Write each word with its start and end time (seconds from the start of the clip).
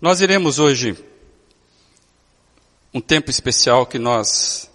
Nós 0.00 0.22
iremos 0.22 0.58
hoje 0.58 0.96
um 2.94 3.02
tempo 3.02 3.30
especial 3.30 3.84
que 3.84 3.98
nós 3.98 4.70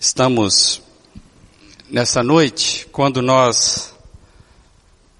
estamos 0.00 0.80
nessa 1.90 2.22
noite, 2.22 2.86
quando 2.90 3.20
nós 3.20 3.94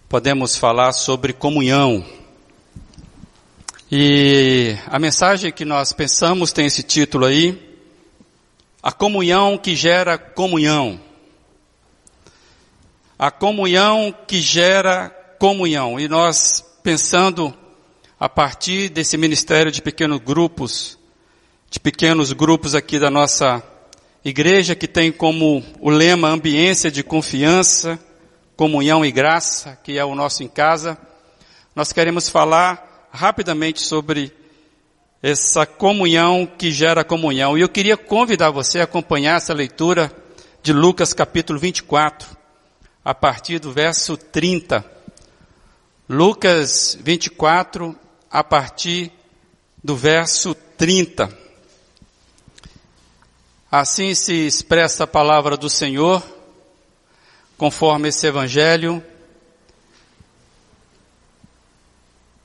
podemos 0.09 0.56
falar 0.56 0.95
sobre 0.95 1.35
comunhão. 1.35 2.06
E 3.93 4.74
a 4.86 4.98
mensagem 4.98 5.52
que 5.52 5.66
nós 5.66 5.92
pensamos 5.92 6.50
tem 6.50 6.64
esse 6.64 6.82
título 6.82 7.26
aí, 7.26 7.78
a 8.82 8.92
comunhão 8.92 9.58
que 9.58 9.76
gera 9.76 10.16
comunhão. 10.16 10.98
A 13.18 13.30
comunhão 13.30 14.14
que 14.26 14.40
gera 14.40 15.10
comunhão. 15.38 16.00
E 16.00 16.08
nós 16.08 16.64
pensando 16.82 17.54
a 18.19 18.29
partir 18.30 18.89
desse 18.89 19.19
ministério 19.19 19.71
de 19.71 19.83
pequenos 19.83 20.19
grupos, 20.19 20.98
de 21.70 21.79
pequenos 21.79 22.33
grupos 22.33 22.74
aqui 22.74 22.98
da 22.98 23.11
nossa 23.11 23.62
igreja 24.24 24.74
que 24.74 24.88
tem 24.88 25.12
como 25.12 25.62
o 25.80 25.91
lema 25.91 26.29
ambiência 26.29 26.91
de 26.91 27.02
confiança, 27.02 27.98
comunhão 28.57 29.05
e 29.05 29.12
graça, 29.12 29.79
que 29.84 29.98
é 29.98 30.05
o 30.05 30.15
nosso 30.15 30.43
em 30.43 30.48
casa. 30.48 30.97
Nós 31.74 31.93
queremos 31.93 32.30
falar 32.30 33.09
rapidamente 33.12 33.83
sobre 33.83 34.33
essa 35.23 35.66
comunhão 35.66 36.46
que 36.46 36.73
gera 36.73 37.05
comunhão. 37.05 37.59
E 37.59 37.60
eu 37.60 37.69
queria 37.69 37.98
convidar 37.98 38.51
você 38.51 38.80
a 38.80 38.85
acompanhar 38.85 39.37
essa 39.37 39.52
leitura 39.52 40.10
de 40.62 40.73
Lucas 40.73 41.12
capítulo 41.12 41.59
24, 41.59 42.35
a 43.05 43.15
partir 43.15 43.59
do 43.59 43.71
verso 43.71 44.16
30. 44.16 44.85
Lucas 46.09 46.96
24, 47.02 47.95
a 48.30 48.43
partir 48.43 49.12
do 49.83 49.97
verso 49.97 50.55
30. 50.77 51.47
Assim 53.71 54.15
se 54.15 54.46
expressa 54.46 55.05
a 55.05 55.07
palavra 55.07 55.57
do 55.57 55.68
Senhor, 55.68 56.23
conforme 57.57 58.09
esse 58.09 58.27
evangelho, 58.27 59.05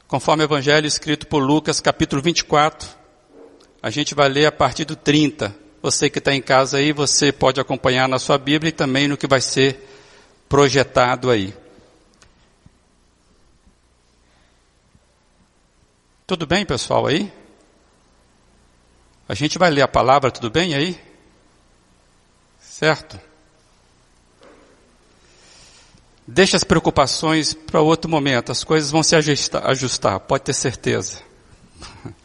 conforme 0.08 0.44
o 0.44 0.46
evangelho 0.46 0.86
escrito 0.86 1.28
por 1.28 1.40
Lucas, 1.40 1.80
capítulo 1.80 2.22
24. 2.22 2.90
A 3.82 3.90
gente 3.90 4.14
vai 4.14 4.30
ler 4.30 4.46
a 4.46 4.52
partir 4.52 4.86
do 4.86 4.96
30. 4.96 5.56
Você 5.82 6.10
que 6.10 6.20
está 6.20 6.34
em 6.34 6.42
casa 6.42 6.78
aí, 6.78 6.92
você 6.94 7.32
pode 7.32 7.60
acompanhar 7.60 8.08
na 8.08 8.20
sua 8.20 8.38
Bíblia 8.38 8.70
e 8.70 8.74
também 8.74 9.08
no 9.08 9.18
que 9.18 9.26
vai 9.26 9.42
ser 9.42 9.88
projetado 10.48 11.32
aí. 11.32 11.54
Tudo 16.32 16.48
bem, 16.48 16.66
pessoal, 16.66 17.08
aí? 17.08 17.30
A 19.28 19.34
gente 19.34 19.58
vai 19.58 19.70
ler 19.70 19.82
a 19.82 19.88
palavra, 19.90 20.32
tudo 20.32 20.50
bem 20.50 20.74
aí? 20.74 20.98
Certo? 22.58 23.20
Deixa 26.26 26.56
as 26.56 26.64
preocupações 26.64 27.54
para 27.54 27.82
outro 27.82 28.10
momento, 28.10 28.50
as 28.50 28.64
coisas 28.64 28.90
vão 28.90 29.04
se 29.04 29.14
ajustar, 29.14 29.70
ajustar, 29.72 30.22
pode 30.22 30.46
ter 30.46 30.54
certeza. 30.54 31.22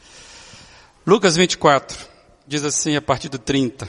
Lucas 1.04 1.34
24 1.34 1.98
diz 2.46 2.62
assim 2.62 2.94
a 2.94 3.02
partir 3.02 3.28
do 3.28 3.40
30. 3.40 3.88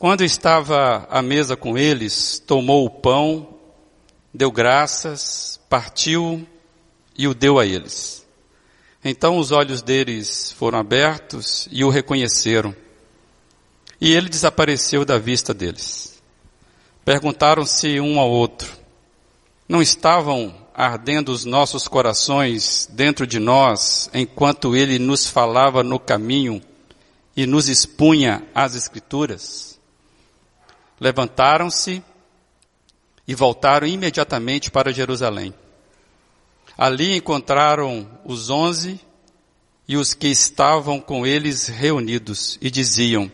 Quando 0.00 0.24
estava 0.24 1.06
à 1.08 1.22
mesa 1.22 1.56
com 1.56 1.78
eles, 1.78 2.40
tomou 2.44 2.84
o 2.84 2.90
pão, 2.90 3.54
deu 4.34 4.50
graças, 4.50 5.60
partiu 5.68 6.44
e 7.16 7.28
o 7.28 7.34
deu 7.34 7.60
a 7.60 7.64
eles. 7.64 8.26
Então 9.04 9.38
os 9.38 9.52
olhos 9.52 9.80
deles 9.80 10.52
foram 10.52 10.78
abertos 10.78 11.68
e 11.70 11.84
o 11.84 11.90
reconheceram. 11.90 12.74
E 14.00 14.12
ele 14.12 14.28
desapareceu 14.28 15.04
da 15.04 15.18
vista 15.18 15.54
deles. 15.54 16.20
Perguntaram-se 17.04 18.00
um 18.00 18.18
ao 18.18 18.30
outro: 18.30 18.72
Não 19.68 19.80
estavam 19.80 20.54
ardendo 20.74 21.32
os 21.32 21.44
nossos 21.44 21.88
corações 21.88 22.88
dentro 22.92 23.26
de 23.26 23.38
nós 23.38 24.08
enquanto 24.14 24.76
ele 24.76 24.98
nos 24.98 25.26
falava 25.26 25.82
no 25.82 25.98
caminho 25.98 26.62
e 27.36 27.46
nos 27.46 27.68
expunha 27.68 28.46
as 28.54 28.74
Escrituras? 28.74 29.78
Levantaram-se 31.00 32.02
e 33.26 33.34
voltaram 33.34 33.86
imediatamente 33.86 34.70
para 34.70 34.92
Jerusalém. 34.92 35.54
Ali 36.78 37.16
encontraram 37.16 38.08
os 38.24 38.50
onze 38.50 39.00
e 39.88 39.96
os 39.96 40.14
que 40.14 40.28
estavam 40.28 41.00
com 41.00 41.26
eles 41.26 41.66
reunidos 41.66 42.56
e 42.60 42.70
diziam: 42.70 43.28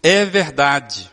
É 0.00 0.24
verdade. 0.24 1.10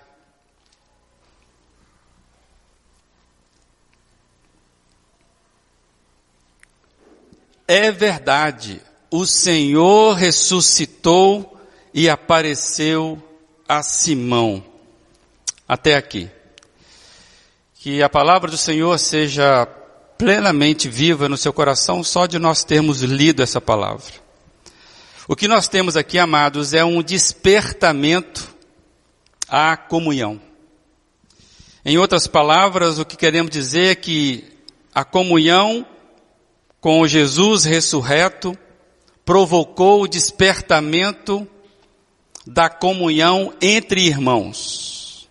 É 7.68 7.92
verdade. 7.92 8.80
O 9.10 9.26
Senhor 9.26 10.14
ressuscitou 10.14 11.60
e 11.92 12.08
apareceu 12.08 13.20
a 13.68 13.82
Simão. 13.82 14.64
Até 15.68 15.96
aqui. 15.96 16.30
Que 17.74 18.04
a 18.04 18.10
palavra 18.10 18.52
do 18.52 18.58
Senhor 18.58 19.00
seja 19.00 19.68
plenamente 20.18 20.90
viva 20.90 21.28
no 21.28 21.38
seu 21.38 21.52
coração 21.52 22.04
só 22.04 22.26
de 22.26 22.40
nós 22.40 22.64
termos 22.64 23.02
lido 23.02 23.44
essa 23.44 23.60
palavra. 23.60 24.14
O 25.28 25.36
que 25.36 25.48
nós 25.48 25.68
temos 25.68 25.98
aqui, 25.98 26.20
amados, 26.20 26.74
é 26.74 26.84
um 26.84 27.02
despertamento 27.02 28.54
à 29.48 29.76
comunhão. 29.76 30.40
Em 31.84 31.98
outras 31.98 32.28
palavras, 32.28 33.00
o 33.00 33.06
que 33.06 33.18
queremos 33.18 33.52
dizer 33.52 33.92
é 33.92 33.96
que 33.96 34.44
a 34.94 35.04
comunhão 35.04 35.86
com 36.80 37.06
Jesus 37.08 37.64
ressurreto 37.64 38.58
provocou 39.26 40.04
o 40.04 40.08
despertamento 40.08 41.48
da 42.46 42.70
comunhão 42.70 43.54
entre 43.60 44.02
irmãos. 44.02 45.28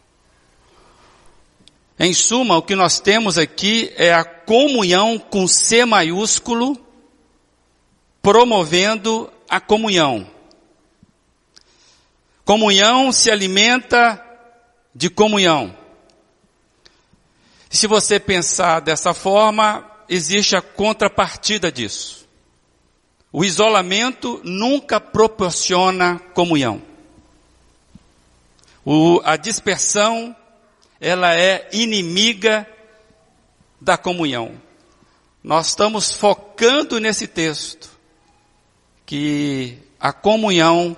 Em 1.99 2.13
suma, 2.13 2.57
o 2.57 2.63
que 2.63 2.75
nós 2.75 2.99
temos 2.99 3.39
aqui 3.39 3.93
é 3.97 4.13
a 4.13 4.25
comunhão 4.47 5.19
com 5.19 5.47
C 5.47 5.85
maiúsculo, 5.85 6.79
promovendo 8.23 9.33
a 9.49 9.61
comunhão. 9.61 10.27
Comunhão 12.45 13.11
se 13.11 13.31
alimenta 13.31 14.23
de 14.95 15.09
comunhão. 15.09 15.77
Se 17.71 17.87
você 17.87 18.21
pensar 18.21 18.81
dessa 18.81 19.13
forma, 19.13 19.91
existe 20.09 20.55
a 20.55 20.63
contrapartida 20.63 21.73
disso. 21.73 22.29
O 23.33 23.45
isolamento 23.45 24.41
nunca 24.45 25.01
proporciona 25.01 26.21
comunhão. 26.35 26.81
O, 28.85 29.21
a 29.25 29.37
dispersão 29.37 30.37
ela 31.01 31.35
é 31.35 31.69
inimiga 31.73 32.69
da 33.85 33.99
comunhão. 33.99 34.53
Nós 35.43 35.69
estamos 35.69 36.13
focando 36.13 36.99
nesse 36.99 37.27
texto 37.27 37.91
que 39.05 39.77
a 40.01 40.11
comunhão 40.11 40.97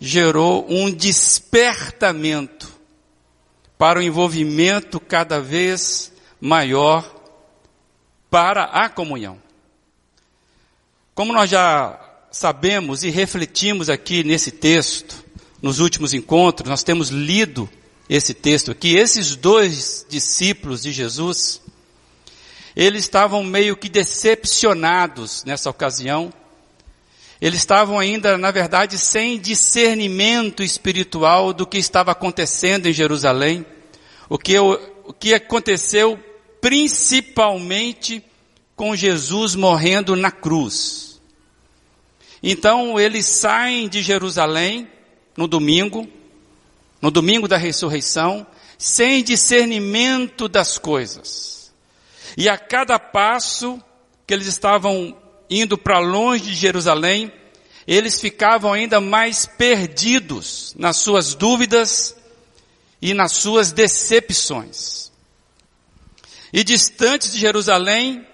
gerou 0.00 0.66
um 0.68 0.90
despertamento 0.90 2.72
para 3.76 3.98
o 3.98 4.02
envolvimento 4.02 4.98
cada 4.98 5.40
vez 5.40 6.10
maior 6.40 7.04
para 8.30 8.64
a 8.64 8.88
comunhão. 8.88 9.40
Como 11.14 11.34
nós 11.34 11.50
já 11.50 12.00
sabemos 12.30 13.04
e 13.04 13.10
refletimos 13.10 13.90
aqui 13.90 14.24
nesse 14.24 14.50
texto, 14.50 15.22
nos 15.60 15.80
últimos 15.80 16.14
encontros, 16.14 16.68
nós 16.68 16.82
temos 16.82 17.10
lido 17.10 17.68
esse 18.08 18.32
texto 18.34 18.70
aqui, 18.70 18.96
esses 18.96 19.36
dois 19.36 20.06
discípulos 20.08 20.82
de 20.82 20.92
Jesus, 20.92 21.61
eles 22.74 23.04
estavam 23.04 23.42
meio 23.44 23.76
que 23.76 23.88
decepcionados 23.88 25.44
nessa 25.44 25.68
ocasião. 25.70 26.32
Eles 27.40 27.60
estavam 27.60 27.98
ainda, 27.98 28.38
na 28.38 28.50
verdade, 28.50 28.98
sem 28.98 29.38
discernimento 29.38 30.62
espiritual 30.62 31.52
do 31.52 31.66
que 31.66 31.78
estava 31.78 32.12
acontecendo 32.12 32.86
em 32.86 32.92
Jerusalém. 32.92 33.66
O 34.28 34.38
que, 34.38 34.58
o 34.58 35.12
que 35.12 35.34
aconteceu 35.34 36.18
principalmente 36.62 38.24
com 38.76 38.94
Jesus 38.94 39.56
morrendo 39.56 40.14
na 40.14 40.30
cruz. 40.30 41.20
Então 42.40 42.98
eles 42.98 43.26
saem 43.26 43.88
de 43.88 44.00
Jerusalém 44.00 44.88
no 45.36 45.48
domingo, 45.48 46.08
no 47.00 47.10
domingo 47.10 47.48
da 47.48 47.56
ressurreição, 47.56 48.46
sem 48.78 49.22
discernimento 49.22 50.48
das 50.48 50.78
coisas. 50.78 51.61
E 52.36 52.48
a 52.48 52.56
cada 52.56 52.98
passo 52.98 53.82
que 54.26 54.34
eles 54.34 54.46
estavam 54.46 55.16
indo 55.48 55.76
para 55.76 55.98
longe 55.98 56.44
de 56.44 56.54
Jerusalém, 56.54 57.32
eles 57.86 58.20
ficavam 58.20 58.72
ainda 58.72 59.00
mais 59.00 59.44
perdidos 59.44 60.74
nas 60.78 60.96
suas 60.98 61.34
dúvidas 61.34 62.16
e 63.00 63.12
nas 63.12 63.32
suas 63.32 63.72
decepções. 63.72 65.10
E 66.52 66.62
distantes 66.62 67.32
de 67.32 67.38
Jerusalém, 67.38 68.26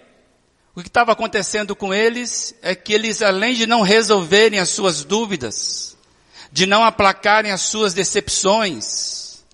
o 0.75 0.83
que 0.83 0.89
estava 0.89 1.13
acontecendo 1.13 1.75
com 1.75 1.93
eles 1.93 2.55
é 2.63 2.75
que 2.75 2.93
eles, 2.93 3.23
além 3.23 3.55
de 3.55 3.67
não 3.67 3.83
resolverem 3.83 4.59
as 4.59 4.69
suas 4.69 5.05
dúvidas, 5.05 5.97
de 6.53 6.67
não 6.67 6.85
aplacarem 6.85 7.51
as 7.51 7.63
suas 7.63 7.95
decepções, 7.95 9.45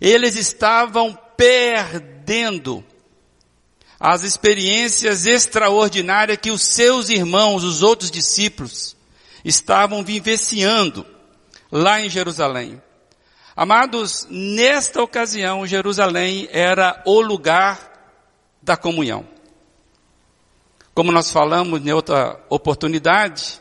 eles 0.00 0.36
estavam 0.36 1.18
perdendo 1.36 2.84
as 3.98 4.22
experiências 4.22 5.26
extraordinárias 5.26 6.38
que 6.38 6.50
os 6.50 6.62
seus 6.62 7.08
irmãos, 7.08 7.64
os 7.64 7.82
outros 7.82 8.10
discípulos, 8.10 8.96
estavam 9.44 10.04
vivenciando 10.04 11.06
lá 11.70 12.00
em 12.00 12.08
Jerusalém. 12.08 12.80
Amados, 13.56 14.26
nesta 14.30 15.02
ocasião, 15.02 15.66
Jerusalém 15.66 16.46
era 16.52 17.02
o 17.06 17.20
lugar 17.20 17.92
da 18.60 18.76
comunhão. 18.76 19.26
Como 20.92 21.10
nós 21.10 21.30
falamos 21.30 21.84
em 21.84 21.92
outra 21.92 22.38
oportunidade, 22.50 23.60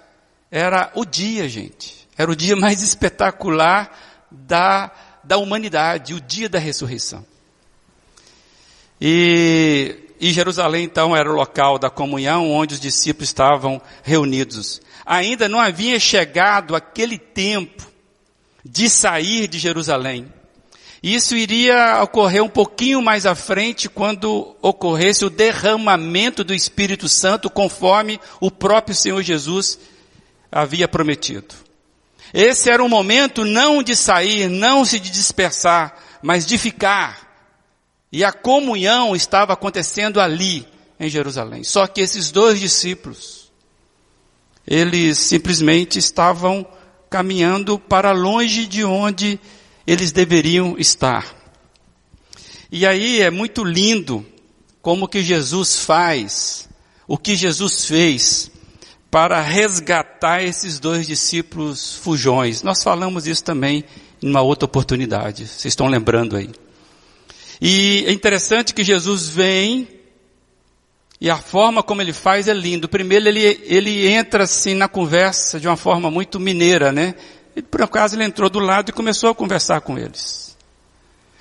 era 0.51 0.91
o 0.95 1.05
dia, 1.05 1.47
gente. 1.47 2.07
Era 2.17 2.31
o 2.31 2.35
dia 2.35 2.55
mais 2.55 2.81
espetacular 2.81 4.27
da, 4.31 4.91
da 5.23 5.37
humanidade, 5.37 6.13
o 6.13 6.19
dia 6.19 6.49
da 6.49 6.59
ressurreição. 6.59 7.25
E, 8.99 10.04
e 10.19 10.31
Jerusalém, 10.31 10.85
então, 10.85 11.15
era 11.15 11.29
o 11.29 11.35
local 11.35 11.77
da 11.77 11.89
comunhão 11.89 12.51
onde 12.51 12.75
os 12.75 12.79
discípulos 12.79 13.29
estavam 13.29 13.81
reunidos. 14.03 14.81
Ainda 15.05 15.49
não 15.49 15.59
havia 15.59 15.99
chegado 15.99 16.75
aquele 16.75 17.17
tempo 17.17 17.85
de 18.63 18.89
sair 18.89 19.47
de 19.47 19.59
Jerusalém. 19.59 20.31
Isso 21.03 21.35
iria 21.35 22.01
ocorrer 22.01 22.43
um 22.43 22.49
pouquinho 22.49 23.01
mais 23.01 23.27
à 23.27 23.35
frente 23.35 23.87
quando 23.87 24.55
ocorresse 24.61 25.23
o 25.23 25.29
derramamento 25.29 26.43
do 26.43 26.53
Espírito 26.53 27.07
Santo 27.07 27.47
conforme 27.47 28.19
o 28.39 28.49
próprio 28.49 28.95
Senhor 28.95 29.21
Jesus 29.21 29.77
havia 30.51 30.87
prometido. 30.87 31.53
Esse 32.33 32.71
era 32.71 32.83
um 32.83 32.89
momento 32.89 33.45
não 33.45 33.83
de 33.83 33.95
sair, 33.95 34.49
não 34.49 34.83
se 34.83 34.99
de 34.99 35.11
dispersar, 35.11 35.95
mas 36.23 36.45
de 36.45 36.57
ficar. 36.57 37.24
E 38.15 38.23
a 38.23 38.31
comunhão 38.31 39.13
estava 39.13 39.51
acontecendo 39.51 40.21
ali 40.21 40.65
em 40.97 41.09
Jerusalém. 41.09 41.65
Só 41.65 41.85
que 41.85 41.99
esses 41.99 42.31
dois 42.31 42.61
discípulos, 42.61 43.51
eles 44.65 45.17
simplesmente 45.17 45.99
estavam 45.99 46.65
caminhando 47.09 47.77
para 47.77 48.13
longe 48.13 48.67
de 48.67 48.85
onde 48.85 49.37
eles 49.85 50.13
deveriam 50.13 50.77
estar. 50.79 51.25
E 52.71 52.87
aí 52.87 53.19
é 53.19 53.29
muito 53.29 53.65
lindo 53.65 54.25
como 54.81 55.09
que 55.09 55.21
Jesus 55.21 55.79
faz, 55.79 56.69
o 57.05 57.17
que 57.17 57.35
Jesus 57.35 57.83
fez 57.83 58.49
para 59.11 59.41
resgatar 59.41 60.41
esses 60.41 60.79
dois 60.79 61.05
discípulos 61.05 61.95
fujões. 61.95 62.63
Nós 62.63 62.81
falamos 62.81 63.27
isso 63.27 63.43
também 63.43 63.83
em 64.23 64.29
uma 64.29 64.41
outra 64.41 64.65
oportunidade. 64.65 65.45
Vocês 65.45 65.73
estão 65.73 65.87
lembrando 65.87 66.37
aí. 66.37 66.49
E 67.61 68.03
é 68.07 68.11
interessante 68.11 68.73
que 68.73 68.83
Jesus 68.83 69.29
vem 69.29 69.87
e 71.19 71.29
a 71.29 71.37
forma 71.37 71.81
como 71.81 72.01
ele 72.01 72.13
faz 72.13 72.47
é 72.47 72.53
lindo. 72.53 72.89
Primeiro 72.89 73.27
ele, 73.27 73.61
ele 73.63 74.07
entra 74.07 74.43
assim 74.43 74.73
na 74.73 74.87
conversa 74.87 75.59
de 75.59 75.67
uma 75.67 75.77
forma 75.77 76.11
muito 76.11 76.39
mineira, 76.39 76.91
né? 76.91 77.15
E 77.55 77.61
por 77.61 77.81
acaso 77.81 78.15
ele 78.15 78.25
entrou 78.25 78.49
do 78.49 78.59
lado 78.59 78.89
e 78.89 78.93
começou 78.93 79.29
a 79.29 79.35
conversar 79.35 79.81
com 79.81 79.97
eles. 79.97 80.57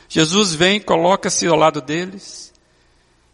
Jesus 0.09 0.55
vem, 0.55 0.81
coloca-se 0.81 1.47
ao 1.47 1.57
lado 1.57 1.81
deles. 1.81 2.53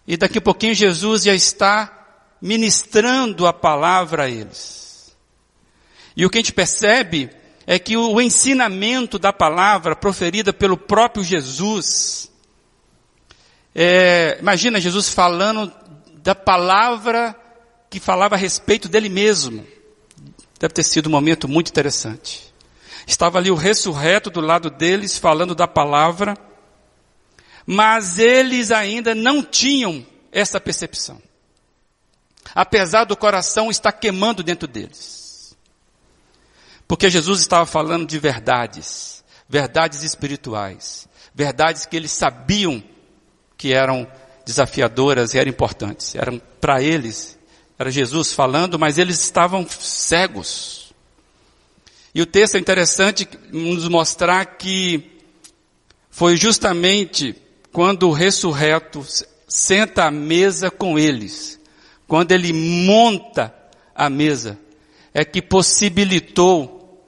E 0.06 0.16
daqui 0.16 0.38
a 0.38 0.40
pouquinho 0.40 0.74
Jesus 0.74 1.24
já 1.24 1.34
está 1.34 1.96
ministrando 2.40 3.46
a 3.46 3.52
palavra 3.52 4.24
a 4.24 4.30
eles. 4.30 5.14
E 6.16 6.24
o 6.24 6.30
que 6.30 6.38
a 6.38 6.40
gente 6.40 6.54
percebe 6.54 7.30
é 7.66 7.78
que 7.78 7.96
o 7.96 8.20
ensinamento 8.20 9.18
da 9.18 9.32
palavra 9.32 9.94
proferida 9.94 10.52
pelo 10.52 10.76
próprio 10.76 11.22
Jesus, 11.22 12.29
é, 13.74 14.38
imagina 14.40 14.80
Jesus 14.80 15.08
falando 15.08 15.72
da 16.22 16.34
palavra 16.34 17.36
que 17.88 18.00
falava 18.00 18.34
a 18.34 18.38
respeito 18.38 18.88
dele 18.88 19.08
mesmo. 19.08 19.66
Deve 20.58 20.74
ter 20.74 20.82
sido 20.82 21.08
um 21.08 21.12
momento 21.12 21.48
muito 21.48 21.68
interessante. 21.68 22.52
Estava 23.06 23.38
ali 23.38 23.50
o 23.50 23.54
ressurreto 23.54 24.30
do 24.30 24.40
lado 24.40 24.70
deles, 24.70 25.18
falando 25.18 25.54
da 25.54 25.66
palavra, 25.66 26.36
mas 27.66 28.18
eles 28.18 28.70
ainda 28.70 29.14
não 29.14 29.42
tinham 29.42 30.06
essa 30.30 30.60
percepção. 30.60 31.20
Apesar 32.54 33.04
do 33.04 33.16
coração 33.16 33.70
estar 33.70 33.92
queimando 33.92 34.42
dentro 34.42 34.68
deles. 34.68 35.56
Porque 36.86 37.08
Jesus 37.08 37.40
estava 37.40 37.64
falando 37.66 38.06
de 38.06 38.18
verdades, 38.18 39.24
verdades 39.48 40.02
espirituais, 40.02 41.08
verdades 41.32 41.86
que 41.86 41.96
eles 41.96 42.10
sabiam 42.10 42.82
que 43.60 43.74
eram 43.74 44.10
desafiadoras 44.42 45.34
e 45.34 45.38
eram 45.38 45.50
importantes. 45.50 46.14
Eram 46.14 46.40
para 46.58 46.82
eles, 46.82 47.38
era 47.78 47.90
Jesus 47.90 48.32
falando, 48.32 48.78
mas 48.78 48.96
eles 48.96 49.20
estavam 49.20 49.66
cegos. 49.68 50.94
E 52.14 52.22
o 52.22 52.26
texto 52.26 52.54
é 52.54 52.58
interessante 52.58 53.28
nos 53.52 53.86
mostrar 53.86 54.46
que 54.56 55.20
foi 56.08 56.38
justamente 56.38 57.36
quando 57.70 58.08
o 58.08 58.12
ressurreto 58.12 59.04
senta 59.46 60.06
à 60.06 60.10
mesa 60.10 60.70
com 60.70 60.98
eles, 60.98 61.60
quando 62.08 62.32
ele 62.32 62.54
monta 62.54 63.54
a 63.94 64.08
mesa, 64.08 64.58
é 65.12 65.22
que 65.22 65.42
possibilitou 65.42 66.98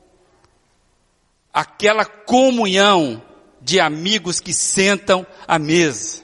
aquela 1.50 2.04
comunhão 2.04 3.22
de 3.58 3.80
amigos 3.80 4.38
que 4.38 4.52
sentam 4.52 5.26
à 5.48 5.58
mesa. 5.58 6.21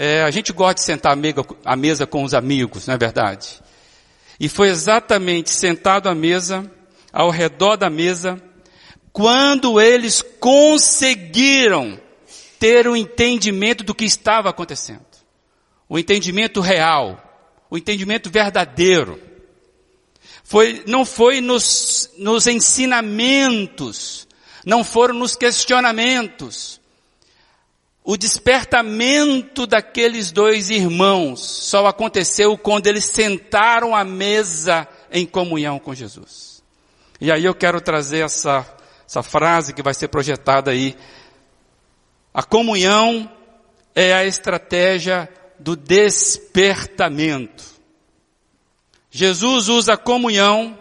É, 0.00 0.22
a 0.22 0.30
gente 0.30 0.52
gosta 0.52 0.74
de 0.74 0.82
sentar 0.82 1.18
à 1.64 1.76
mesa 1.76 2.06
com 2.06 2.22
os 2.22 2.32
amigos, 2.32 2.86
não 2.86 2.94
é 2.94 2.98
verdade? 2.98 3.60
E 4.38 4.48
foi 4.48 4.68
exatamente 4.68 5.50
sentado 5.50 6.08
à 6.08 6.14
mesa, 6.14 6.70
ao 7.12 7.30
redor 7.30 7.76
da 7.76 7.90
mesa, 7.90 8.40
quando 9.12 9.80
eles 9.80 10.22
conseguiram 10.38 12.00
ter 12.60 12.86
o 12.86 12.92
um 12.92 12.96
entendimento 12.96 13.82
do 13.82 13.92
que 13.92 14.04
estava 14.04 14.48
acontecendo. 14.48 15.04
O 15.88 15.98
entendimento 15.98 16.60
real, 16.60 17.20
o 17.68 17.76
entendimento 17.76 18.30
verdadeiro. 18.30 19.20
Foi, 20.44 20.84
não 20.86 21.04
foi 21.04 21.40
nos, 21.40 22.08
nos 22.16 22.46
ensinamentos, 22.46 24.28
não 24.64 24.84
foram 24.84 25.14
nos 25.14 25.34
questionamentos, 25.34 26.77
o 28.10 28.16
despertamento 28.16 29.66
daqueles 29.66 30.32
dois 30.32 30.70
irmãos 30.70 31.44
só 31.44 31.86
aconteceu 31.86 32.56
quando 32.56 32.86
eles 32.86 33.04
sentaram 33.04 33.94
à 33.94 34.02
mesa 34.02 34.88
em 35.12 35.26
comunhão 35.26 35.78
com 35.78 35.94
Jesus. 35.94 36.64
E 37.20 37.30
aí 37.30 37.44
eu 37.44 37.54
quero 37.54 37.82
trazer 37.82 38.20
essa, 38.20 38.66
essa 39.06 39.22
frase 39.22 39.74
que 39.74 39.82
vai 39.82 39.92
ser 39.92 40.08
projetada 40.08 40.70
aí. 40.70 40.96
A 42.32 42.42
comunhão 42.42 43.30
é 43.94 44.14
a 44.14 44.24
estratégia 44.24 45.28
do 45.58 45.76
despertamento. 45.76 47.62
Jesus 49.10 49.68
usa 49.68 49.92
a 49.92 49.98
comunhão 49.98 50.78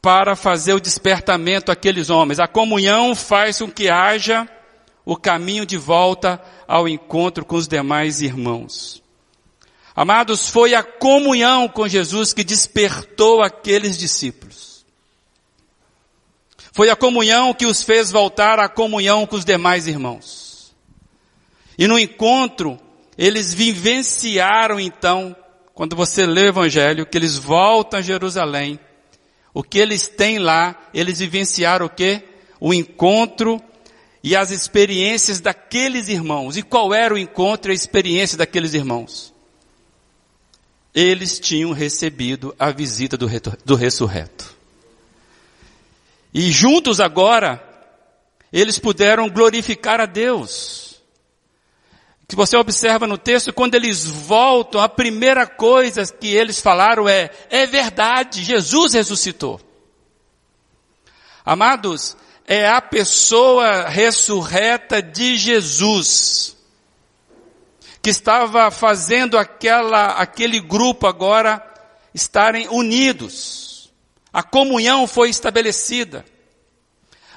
para 0.00 0.36
fazer 0.36 0.72
o 0.72 0.80
despertamento 0.80 1.72
àqueles 1.72 2.10
homens. 2.10 2.38
A 2.38 2.46
comunhão 2.46 3.12
faz 3.12 3.58
com 3.58 3.68
que 3.68 3.90
haja 3.90 4.48
o 5.04 5.16
caminho 5.16 5.66
de 5.66 5.76
volta 5.76 6.40
ao 6.66 6.88
encontro 6.88 7.44
com 7.44 7.56
os 7.56 7.66
demais 7.66 8.20
irmãos. 8.20 9.02
Amados, 9.94 10.48
foi 10.48 10.74
a 10.74 10.82
comunhão 10.82 11.68
com 11.68 11.86
Jesus 11.86 12.32
que 12.32 12.44
despertou 12.44 13.42
aqueles 13.42 13.96
discípulos. 13.98 14.86
Foi 16.72 16.88
a 16.88 16.96
comunhão 16.96 17.52
que 17.52 17.66
os 17.66 17.82
fez 17.82 18.10
voltar 18.10 18.58
à 18.58 18.68
comunhão 18.68 19.26
com 19.26 19.36
os 19.36 19.44
demais 19.44 19.86
irmãos. 19.86 20.74
E 21.76 21.86
no 21.86 21.98
encontro, 21.98 22.78
eles 23.18 23.52
vivenciaram 23.52 24.80
então, 24.80 25.36
quando 25.74 25.94
você 25.94 26.24
lê 26.24 26.42
o 26.42 26.48
Evangelho, 26.48 27.04
que 27.04 27.18
eles 27.18 27.36
voltam 27.36 27.98
a 27.98 28.02
Jerusalém. 28.02 28.80
O 29.52 29.62
que 29.62 29.78
eles 29.78 30.08
têm 30.08 30.38
lá, 30.38 30.74
eles 30.94 31.18
vivenciaram 31.18 31.84
o 31.84 31.90
quê? 31.90 32.24
O 32.58 32.72
encontro 32.72 33.60
e 34.22 34.36
as 34.36 34.50
experiências 34.50 35.40
daqueles 35.40 36.08
irmãos. 36.08 36.56
E 36.56 36.62
qual 36.62 36.94
era 36.94 37.14
o 37.14 37.18
encontro 37.18 37.70
e 37.70 37.72
a 37.72 37.74
experiência 37.74 38.38
daqueles 38.38 38.74
irmãos? 38.74 39.32
eles 40.94 41.40
tinham 41.40 41.72
recebido 41.72 42.54
a 42.58 42.70
visita 42.70 43.16
do, 43.16 43.26
do 43.64 43.74
ressurreto. 43.74 44.54
E 46.34 46.50
juntos 46.50 47.00
agora, 47.00 47.62
eles 48.52 48.78
puderam 48.78 49.28
glorificar 49.28 50.00
a 50.00 50.06
Deus. 50.06 51.00
Que 52.28 52.36
você 52.36 52.56
observa 52.56 53.06
no 53.06 53.18
texto, 53.18 53.52
quando 53.52 53.74
eles 53.74 54.04
voltam, 54.04 54.80
a 54.80 54.88
primeira 54.88 55.46
coisa 55.46 56.06
que 56.06 56.28
eles 56.28 56.60
falaram 56.60 57.08
é, 57.08 57.30
é 57.50 57.66
verdade, 57.66 58.42
Jesus 58.42 58.94
ressuscitou. 58.94 59.60
Amados, 61.44 62.16
é 62.46 62.68
a 62.68 62.80
pessoa 62.80 63.88
ressurreta 63.88 65.00
de 65.00 65.36
Jesus 65.36 66.56
que 68.02 68.10
estava 68.10 68.70
fazendo 68.70 69.38
aquela, 69.38 70.14
aquele 70.14 70.58
grupo 70.58 71.06
agora 71.06 71.64
estarem 72.12 72.68
unidos. 72.68 73.92
A 74.32 74.42
comunhão 74.42 75.06
foi 75.06 75.30
estabelecida. 75.30 76.24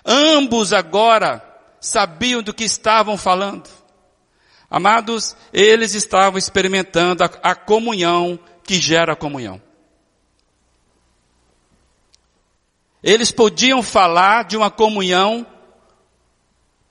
Ambos 0.03 0.73
agora 0.73 1.43
sabiam 1.79 2.41
do 2.41 2.53
que 2.53 2.63
estavam 2.63 3.15
falando. 3.15 3.69
Amados, 4.69 5.35
eles 5.53 5.93
estavam 5.93 6.39
experimentando 6.39 7.23
a, 7.23 7.29
a 7.43 7.55
comunhão 7.55 8.39
que 8.63 8.75
gera 8.75 9.15
comunhão. 9.15 9.61
Eles 13.05 13.29
podiam 13.29 13.83
falar 13.83 14.45
de 14.45 14.57
uma 14.57 14.71
comunhão 14.71 15.45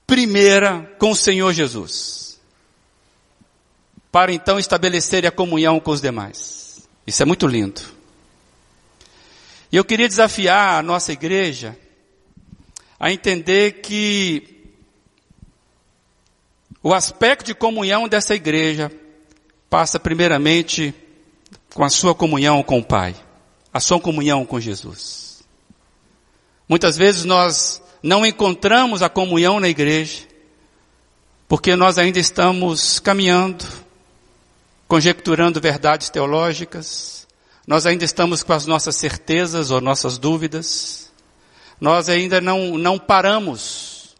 primeira 0.07 0.95
com 0.97 1.11
o 1.11 1.15
Senhor 1.15 1.51
Jesus. 1.51 2.39
Para 4.13 4.31
então 4.31 4.57
estabelecer 4.57 5.25
a 5.25 5.31
comunhão 5.31 5.77
com 5.77 5.91
os 5.91 5.99
demais. 5.99 6.87
Isso 7.05 7.21
é 7.21 7.25
muito 7.25 7.45
lindo. 7.45 7.81
E 9.69 9.75
eu 9.75 9.83
queria 9.83 10.07
desafiar 10.07 10.79
a 10.79 10.81
nossa 10.81 11.11
igreja 11.11 11.77
a 12.97 13.11
entender 13.11 13.81
que 13.81 14.71
o 16.81 16.93
aspecto 16.93 17.47
de 17.47 17.53
comunhão 17.53 18.07
dessa 18.07 18.33
igreja 18.33 18.89
passa 19.69 19.99
primeiramente 19.99 20.95
com 21.73 21.83
a 21.83 21.89
sua 21.89 22.15
comunhão 22.15 22.63
com 22.63 22.79
o 22.79 22.85
Pai, 22.85 23.13
a 23.73 23.81
sua 23.81 23.99
comunhão 23.99 24.45
com 24.45 24.61
Jesus. 24.61 25.24
Muitas 26.67 26.97
vezes 26.97 27.25
nós 27.25 27.81
não 28.01 28.25
encontramos 28.25 29.01
a 29.01 29.09
comunhão 29.09 29.59
na 29.59 29.69
igreja, 29.69 30.23
porque 31.47 31.75
nós 31.75 31.97
ainda 31.97 32.19
estamos 32.19 32.99
caminhando, 32.99 33.65
conjecturando 34.87 35.61
verdades 35.61 36.09
teológicas, 36.09 37.27
nós 37.67 37.85
ainda 37.85 38.05
estamos 38.05 38.43
com 38.43 38.53
as 38.53 38.65
nossas 38.65 38.95
certezas 38.95 39.71
ou 39.71 39.81
nossas 39.81 40.17
dúvidas, 40.17 41.11
nós 41.79 42.09
ainda 42.09 42.39
não, 42.39 42.77
não 42.77 42.97
paramos, 42.97 44.15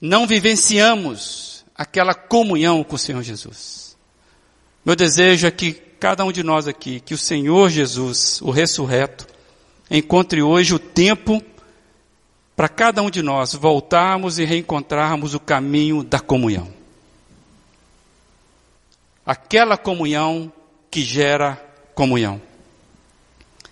não 0.00 0.26
vivenciamos 0.26 1.64
aquela 1.74 2.14
comunhão 2.14 2.82
com 2.82 2.96
o 2.96 2.98
Senhor 2.98 3.22
Jesus. 3.22 3.96
Meu 4.84 4.96
desejo 4.96 5.46
é 5.46 5.50
que 5.50 5.72
cada 5.72 6.24
um 6.24 6.32
de 6.32 6.42
nós 6.42 6.66
aqui, 6.66 7.00
que 7.00 7.14
o 7.14 7.18
Senhor 7.18 7.68
Jesus, 7.68 8.40
o 8.42 8.50
ressurreto, 8.50 9.26
encontre 9.90 10.42
hoje 10.42 10.74
o 10.74 10.78
tempo 10.78 11.42
para 12.56 12.68
cada 12.68 13.02
um 13.02 13.10
de 13.10 13.22
nós 13.22 13.54
voltarmos 13.54 14.38
e 14.38 14.44
reencontrarmos 14.44 15.34
o 15.34 15.40
caminho 15.40 16.02
da 16.02 16.18
comunhão. 16.18 16.68
Aquela 19.24 19.76
comunhão 19.76 20.52
que 20.90 21.02
gera 21.02 21.62
comunhão. 21.94 22.40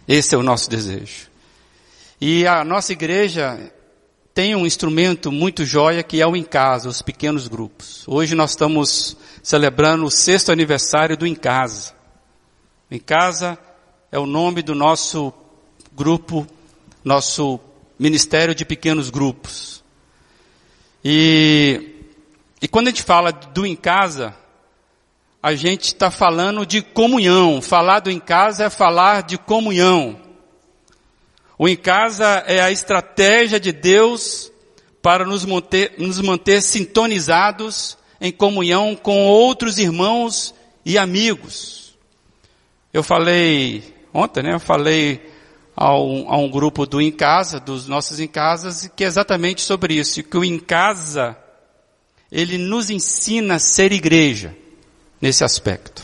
Esse 0.06 0.34
é 0.34 0.38
o 0.38 0.42
nosso 0.42 0.70
desejo. 0.70 1.28
E 2.20 2.46
a 2.46 2.64
nossa 2.64 2.92
igreja 2.92 3.72
tem 4.32 4.54
um 4.54 4.66
instrumento 4.66 5.32
muito 5.32 5.64
jóia 5.64 6.02
que 6.02 6.20
é 6.20 6.26
o 6.26 6.36
Em 6.36 6.44
Casa, 6.44 6.88
os 6.88 7.02
pequenos 7.02 7.48
grupos. 7.48 8.04
Hoje 8.06 8.34
nós 8.34 8.50
estamos 8.50 9.16
celebrando 9.42 10.04
o 10.04 10.10
sexto 10.10 10.52
aniversário 10.52 11.16
do 11.16 11.26
Em 11.26 11.34
Casa. 11.34 11.92
Em 12.90 12.98
Casa 12.98 13.58
é 14.12 14.18
o 14.18 14.26
nome 14.26 14.62
do 14.62 14.74
nosso 14.74 15.32
grupo, 15.96 16.46
nosso 17.02 17.58
ministério 17.98 18.54
de 18.54 18.64
pequenos 18.64 19.08
grupos. 19.08 19.82
E, 21.02 22.04
e 22.60 22.68
quando 22.68 22.88
a 22.88 22.90
gente 22.90 23.02
fala 23.02 23.32
do 23.32 23.64
em 23.64 23.74
casa, 23.74 24.36
a 25.42 25.54
gente 25.54 25.84
está 25.84 26.10
falando 26.10 26.66
de 26.66 26.82
comunhão. 26.82 27.62
Falar 27.62 28.00
do 28.00 28.10
em 28.10 28.20
casa 28.20 28.64
é 28.64 28.70
falar 28.70 29.22
de 29.22 29.38
comunhão. 29.38 30.20
O 31.58 31.66
em 31.66 31.76
casa 31.76 32.44
é 32.46 32.60
a 32.60 32.70
estratégia 32.70 33.58
de 33.58 33.72
Deus 33.72 34.52
para 35.00 35.24
nos 35.24 35.44
manter, 35.46 35.94
nos 35.96 36.20
manter 36.20 36.60
sintonizados 36.60 37.96
em 38.20 38.30
comunhão 38.30 38.94
com 38.94 39.24
outros 39.26 39.78
irmãos 39.78 40.54
e 40.84 40.98
amigos. 40.98 41.96
Eu 42.92 43.02
falei 43.02 43.94
ontem, 44.12 44.42
né? 44.42 44.54
Eu 44.54 44.60
falei 44.60 45.35
a 45.76 45.94
um, 45.94 46.32
a 46.32 46.38
um 46.38 46.50
grupo 46.50 46.86
do 46.86 47.00
Em 47.00 47.12
Casa, 47.12 47.60
dos 47.60 47.86
nossos 47.86 48.18
Em 48.18 48.26
Casas, 48.26 48.90
que 48.96 49.04
é 49.04 49.06
exatamente 49.06 49.60
sobre 49.60 49.94
isso, 49.94 50.22
que 50.22 50.38
o 50.38 50.42
Em 50.42 50.58
Casa, 50.58 51.36
ele 52.32 52.56
nos 52.56 52.88
ensina 52.88 53.56
a 53.56 53.58
ser 53.58 53.92
igreja, 53.92 54.56
nesse 55.20 55.44
aspecto. 55.44 56.02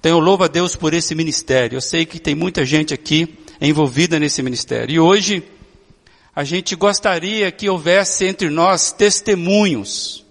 Então 0.00 0.10
eu 0.12 0.18
louvo 0.18 0.44
a 0.44 0.48
Deus 0.48 0.74
por 0.74 0.94
esse 0.94 1.14
ministério. 1.14 1.76
Eu 1.76 1.80
sei 1.80 2.04
que 2.04 2.18
tem 2.18 2.34
muita 2.34 2.64
gente 2.64 2.92
aqui 2.92 3.38
envolvida 3.60 4.18
nesse 4.18 4.42
ministério. 4.42 4.94
E 4.94 5.00
hoje, 5.00 5.42
a 6.34 6.44
gente 6.44 6.76
gostaria 6.76 7.50
que 7.50 7.68
houvesse 7.68 8.26
entre 8.26 8.50
nós 8.50 8.92
testemunhos 8.92 10.24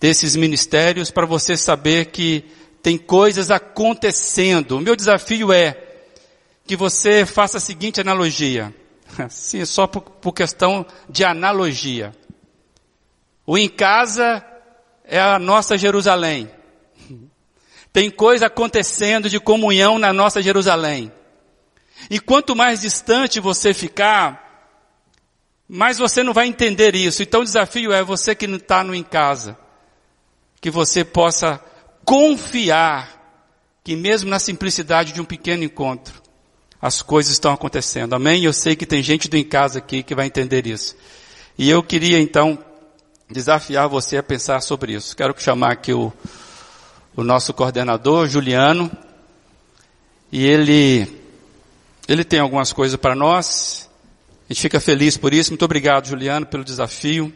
desses 0.00 0.36
ministérios 0.36 1.10
para 1.10 1.26
você 1.26 1.56
saber 1.56 2.06
que 2.06 2.44
tem 2.82 2.98
coisas 2.98 3.50
acontecendo. 3.50 4.76
O 4.76 4.80
meu 4.80 4.96
desafio 4.96 5.52
é, 5.52 5.87
que 6.68 6.76
você 6.76 7.24
faça 7.24 7.56
a 7.56 7.60
seguinte 7.60 7.98
analogia. 7.98 8.74
Sim, 9.30 9.64
só 9.64 9.86
por, 9.86 10.02
por 10.02 10.32
questão 10.32 10.84
de 11.08 11.24
analogia. 11.24 12.12
O 13.46 13.56
em 13.56 13.70
casa 13.70 14.44
é 15.02 15.18
a 15.18 15.38
nossa 15.38 15.78
Jerusalém. 15.78 16.50
Tem 17.90 18.10
coisa 18.10 18.46
acontecendo 18.46 19.30
de 19.30 19.40
comunhão 19.40 19.98
na 19.98 20.12
nossa 20.12 20.42
Jerusalém. 20.42 21.10
E 22.10 22.20
quanto 22.20 22.54
mais 22.54 22.82
distante 22.82 23.40
você 23.40 23.72
ficar, 23.72 24.76
mais 25.66 25.96
você 25.96 26.22
não 26.22 26.34
vai 26.34 26.46
entender 26.46 26.94
isso. 26.94 27.22
Então 27.22 27.40
o 27.40 27.44
desafio 27.44 27.92
é 27.92 28.04
você 28.04 28.34
que 28.34 28.46
não 28.46 28.58
está 28.58 28.84
no 28.84 28.94
em 28.94 29.02
casa, 29.02 29.58
que 30.60 30.70
você 30.70 31.02
possa 31.02 31.58
confiar 32.04 33.16
que 33.82 33.96
mesmo 33.96 34.28
na 34.28 34.38
simplicidade 34.38 35.14
de 35.14 35.20
um 35.22 35.24
pequeno 35.24 35.64
encontro, 35.64 36.27
as 36.80 37.02
coisas 37.02 37.32
estão 37.32 37.52
acontecendo. 37.52 38.14
Amém? 38.14 38.44
Eu 38.44 38.52
sei 38.52 38.76
que 38.76 38.86
tem 38.86 39.02
gente 39.02 39.28
do 39.28 39.36
em 39.36 39.44
casa 39.44 39.78
aqui 39.78 40.02
que 40.02 40.14
vai 40.14 40.26
entender 40.26 40.66
isso. 40.66 40.96
E 41.58 41.68
eu 41.68 41.82
queria 41.82 42.20
então 42.20 42.58
desafiar 43.28 43.88
você 43.88 44.16
a 44.16 44.22
pensar 44.22 44.60
sobre 44.60 44.94
isso. 44.94 45.16
Quero 45.16 45.34
chamar 45.38 45.72
aqui 45.72 45.92
o, 45.92 46.12
o 47.16 47.24
nosso 47.24 47.52
coordenador, 47.52 48.28
Juliano, 48.28 48.90
e 50.30 50.44
ele, 50.46 51.20
ele 52.06 52.24
tem 52.24 52.38
algumas 52.38 52.72
coisas 52.72 52.98
para 52.98 53.14
nós. 53.14 53.88
A 54.48 54.52
gente 54.52 54.62
fica 54.62 54.80
feliz 54.80 55.16
por 55.16 55.34
isso. 55.34 55.50
Muito 55.50 55.64
obrigado, 55.64 56.06
Juliano, 56.06 56.46
pelo 56.46 56.64
desafio, 56.64 57.32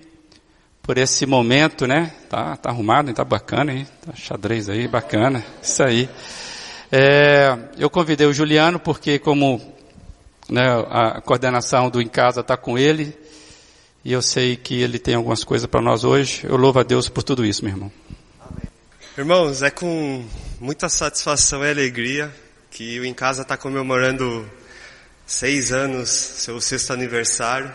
por 0.83 0.97
esse 0.97 1.27
momento, 1.27 1.87
né? 1.87 2.13
Tá, 2.31 2.57
tá 2.57 2.71
arrumado, 2.71 3.13
tá 3.13 3.25
bacana, 3.25 3.73
hein? 3.73 3.87
Tá 4.07 4.15
xadrez 4.15 4.69
aí, 4.69 4.87
bacana. 4.87 5.45
Isso 5.61 5.83
aí. 5.83 6.09
É, 6.95 7.57
eu 7.79 7.89
convidei 7.89 8.27
o 8.27 8.35
Juliano 8.35 8.79
porque 8.79 9.19
como 9.19 9.59
né, 10.47 10.69
a 10.91 11.23
coordenação 11.23 11.89
do 11.89 12.03
Em 12.03 12.07
Casa 12.07 12.43
está 12.43 12.55
com 12.55 12.77
ele, 12.77 13.17
e 14.05 14.13
eu 14.13 14.21
sei 14.21 14.57
que 14.57 14.83
ele 14.83 14.99
tem 14.99 15.15
algumas 15.15 15.43
coisas 15.43 15.67
para 15.67 15.81
nós 15.81 16.05
hoje. 16.05 16.43
Eu 16.45 16.57
louvo 16.57 16.81
a 16.81 16.83
Deus 16.83 17.09
por 17.09 17.23
tudo 17.23 17.47
isso, 17.47 17.65
meu 17.65 17.73
irmão. 17.73 17.93
Amém. 18.41 18.69
Irmãos, 19.17 19.63
é 19.63 19.71
com 19.71 20.23
muita 20.61 20.87
satisfação 20.91 21.65
e 21.65 21.71
alegria 21.71 22.31
que 22.71 23.01
o 23.01 23.07
Em 23.07 23.15
Casa 23.15 23.41
está 23.41 23.57
comemorando 23.57 24.47
seis 25.27 25.73
anos, 25.73 26.11
seu 26.11 26.61
sexto 26.61 26.93
aniversário. 26.93 27.73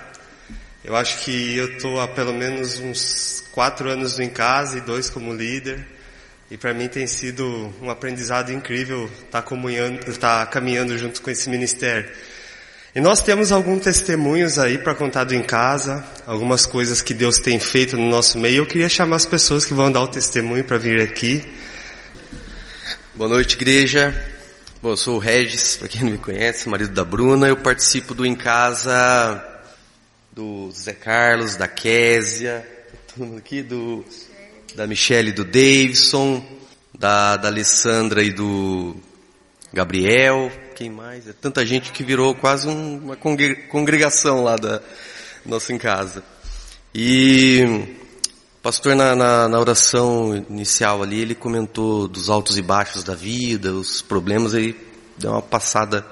Eu 0.84 0.96
acho 0.96 1.24
que 1.24 1.58
eu 1.58 1.70
estou 1.74 2.00
há 2.00 2.08
pelo 2.08 2.34
menos 2.34 2.78
uns 2.78 3.44
quatro 3.52 3.90
anos 3.90 4.20
no 4.20 4.24
Em 4.24 4.30
Casa 4.30 4.78
e 4.78 4.82
dois 4.82 5.10
como 5.10 5.34
líder. 5.34 5.97
E 6.50 6.56
para 6.56 6.74
mim 6.74 6.88
tem 6.88 7.06
sido 7.06 7.74
um 7.82 7.90
aprendizado 7.90 8.54
incrível 8.54 9.10
estar 9.26 9.42
tá 9.42 10.46
tá 10.46 10.46
caminhando 10.46 10.98
junto 10.98 11.22
com 11.22 11.30
esse 11.30 11.50
ministério. 11.50 12.10
E 12.96 13.02
nós 13.02 13.22
temos 13.22 13.52
alguns 13.52 13.84
testemunhos 13.84 14.58
aí 14.58 14.78
para 14.78 14.96
contado 14.96 15.36
em 15.36 15.44
casa, 15.44 16.04
algumas 16.26 16.66
coisas 16.66 17.02
que 17.02 17.14
Deus 17.14 17.38
tem 17.38 17.60
feito 17.60 17.98
no 17.98 18.10
nosso 18.10 18.40
meio. 18.40 18.60
Eu 18.60 18.66
queria 18.66 18.88
chamar 18.88 19.18
as 19.18 19.26
pessoas 19.26 19.66
que 19.66 19.74
vão 19.74 19.92
dar 19.92 20.02
o 20.02 20.08
testemunho 20.08 20.64
para 20.64 20.78
vir 20.78 21.02
aqui. 21.02 21.44
Boa 23.14 23.30
noite, 23.30 23.56
igreja. 23.56 24.16
Bom, 24.82 24.92
eu 24.92 24.98
sou 24.98 25.18
o 25.18 25.20
Regis, 25.20 25.76
para 25.76 25.90
quem 25.90 26.04
não 26.04 26.12
me 26.12 26.18
conhece, 26.18 26.70
marido 26.70 26.94
da 26.94 27.04
Bruna. 27.04 27.48
Eu 27.48 27.58
participo 27.58 28.14
do 28.14 28.26
Em 28.26 28.36
Casa 28.36 29.44
do 30.32 30.72
Zé 30.72 30.94
Carlos, 30.94 31.58
da 31.58 31.68
Késia, 31.68 32.66
aqui 33.38 33.62
do 33.62 34.06
da 34.78 34.86
Michelle, 34.86 35.32
do 35.32 35.44
Davidson, 35.44 36.46
da, 36.94 37.36
da 37.36 37.48
Alessandra 37.48 38.22
e 38.22 38.32
do 38.32 38.96
Gabriel. 39.74 40.52
Quem 40.76 40.88
mais? 40.88 41.28
É 41.28 41.34
tanta 41.34 41.66
gente 41.66 41.92
que 41.92 42.04
virou 42.04 42.36
quase 42.36 42.68
um, 42.68 43.00
uma 43.00 43.16
congregação 43.16 44.44
lá 44.44 44.56
da 44.56 44.80
nossa 45.44 45.74
em 45.74 45.80
casa. 45.80 46.24
E 46.94 47.88
pastor, 48.62 48.96
na, 48.96 49.16
na, 49.16 49.50
na, 49.50 49.60
oração 49.60 50.46
inicial 50.48 51.02
ali, 51.02 51.22
ele 51.22 51.34
comentou 51.34 52.08
dos 52.08 52.30
altos 52.30 52.56
e 52.56 52.62
baixos 52.62 53.04
da 53.04 53.16
vida, 53.16 53.74
os 53.74 54.04
problemas, 54.04 54.54
ele 54.54 54.78
deu 55.18 55.32
uma 55.32 55.42
passada, 55.42 56.06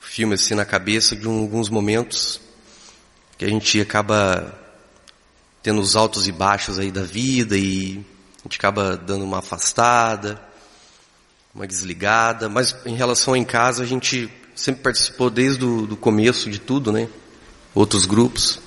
filme 0.00 0.34
assim 0.34 0.56
na 0.56 0.64
cabeça 0.64 1.14
de 1.14 1.28
um, 1.28 1.42
alguns 1.42 1.70
momentos 1.70 2.40
que 3.38 3.44
a 3.44 3.48
gente 3.48 3.80
acaba 3.80 4.65
tendo 5.66 5.80
os 5.80 5.96
altos 5.96 6.28
e 6.28 6.32
baixos 6.32 6.78
aí 6.78 6.92
da 6.92 7.02
vida 7.02 7.58
e 7.58 8.00
a 8.38 8.42
gente 8.44 8.56
acaba 8.56 8.96
dando 8.96 9.24
uma 9.24 9.40
afastada, 9.40 10.40
uma 11.52 11.66
desligada, 11.66 12.48
mas 12.48 12.76
em 12.86 12.94
relação 12.94 13.34
em 13.34 13.42
casa 13.42 13.82
a 13.82 13.86
gente 13.86 14.30
sempre 14.54 14.82
participou 14.82 15.28
desde 15.28 15.64
o 15.64 15.84
do 15.84 15.96
começo 15.96 16.48
de 16.48 16.60
tudo, 16.60 16.92
né? 16.92 17.08
Outros 17.74 18.06
grupos. 18.06 18.60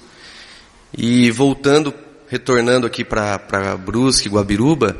E 0.91 1.31
voltando 1.31 1.93
retornando 2.27 2.85
aqui 2.85 3.05
para 3.05 3.77
Brusque, 3.77 4.27
Guabiruba, 4.27 4.97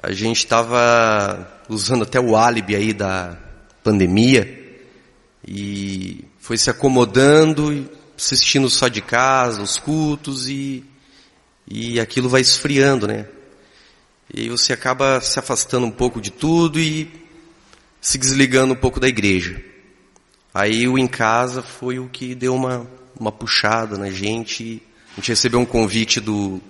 a 0.00 0.12
gente 0.12 0.36
estava 0.36 1.64
usando 1.68 2.04
até 2.04 2.20
o 2.20 2.36
álibi 2.36 2.76
aí 2.76 2.92
da 2.92 3.36
pandemia 3.82 4.78
e 5.44 6.24
foi 6.38 6.56
se 6.56 6.70
acomodando 6.70 7.72
e 7.72 7.95
assistindo 8.16 8.68
só 8.70 8.88
de 8.88 9.00
casa, 9.02 9.62
os 9.62 9.78
cultos 9.78 10.48
e, 10.48 10.84
e 11.66 12.00
aquilo 12.00 12.28
vai 12.28 12.40
esfriando, 12.40 13.06
né? 13.06 13.26
E 14.32 14.48
você 14.48 14.72
acaba 14.72 15.20
se 15.20 15.38
afastando 15.38 15.86
um 15.86 15.90
pouco 15.90 16.20
de 16.20 16.30
tudo 16.30 16.80
e 16.80 17.10
se 18.00 18.18
desligando 18.18 18.72
um 18.72 18.76
pouco 18.76 18.98
da 18.98 19.08
igreja. 19.08 19.62
Aí 20.52 20.88
o 20.88 20.98
em 20.98 21.06
casa 21.06 21.62
foi 21.62 21.98
o 21.98 22.08
que 22.08 22.34
deu 22.34 22.54
uma, 22.54 22.86
uma 23.18 23.30
puxada 23.30 23.96
na 23.96 24.10
gente 24.10 24.82
a 25.16 25.20
gente 25.20 25.30
recebeu 25.30 25.58
um 25.58 25.64
convite 25.64 26.20
do, 26.20 26.60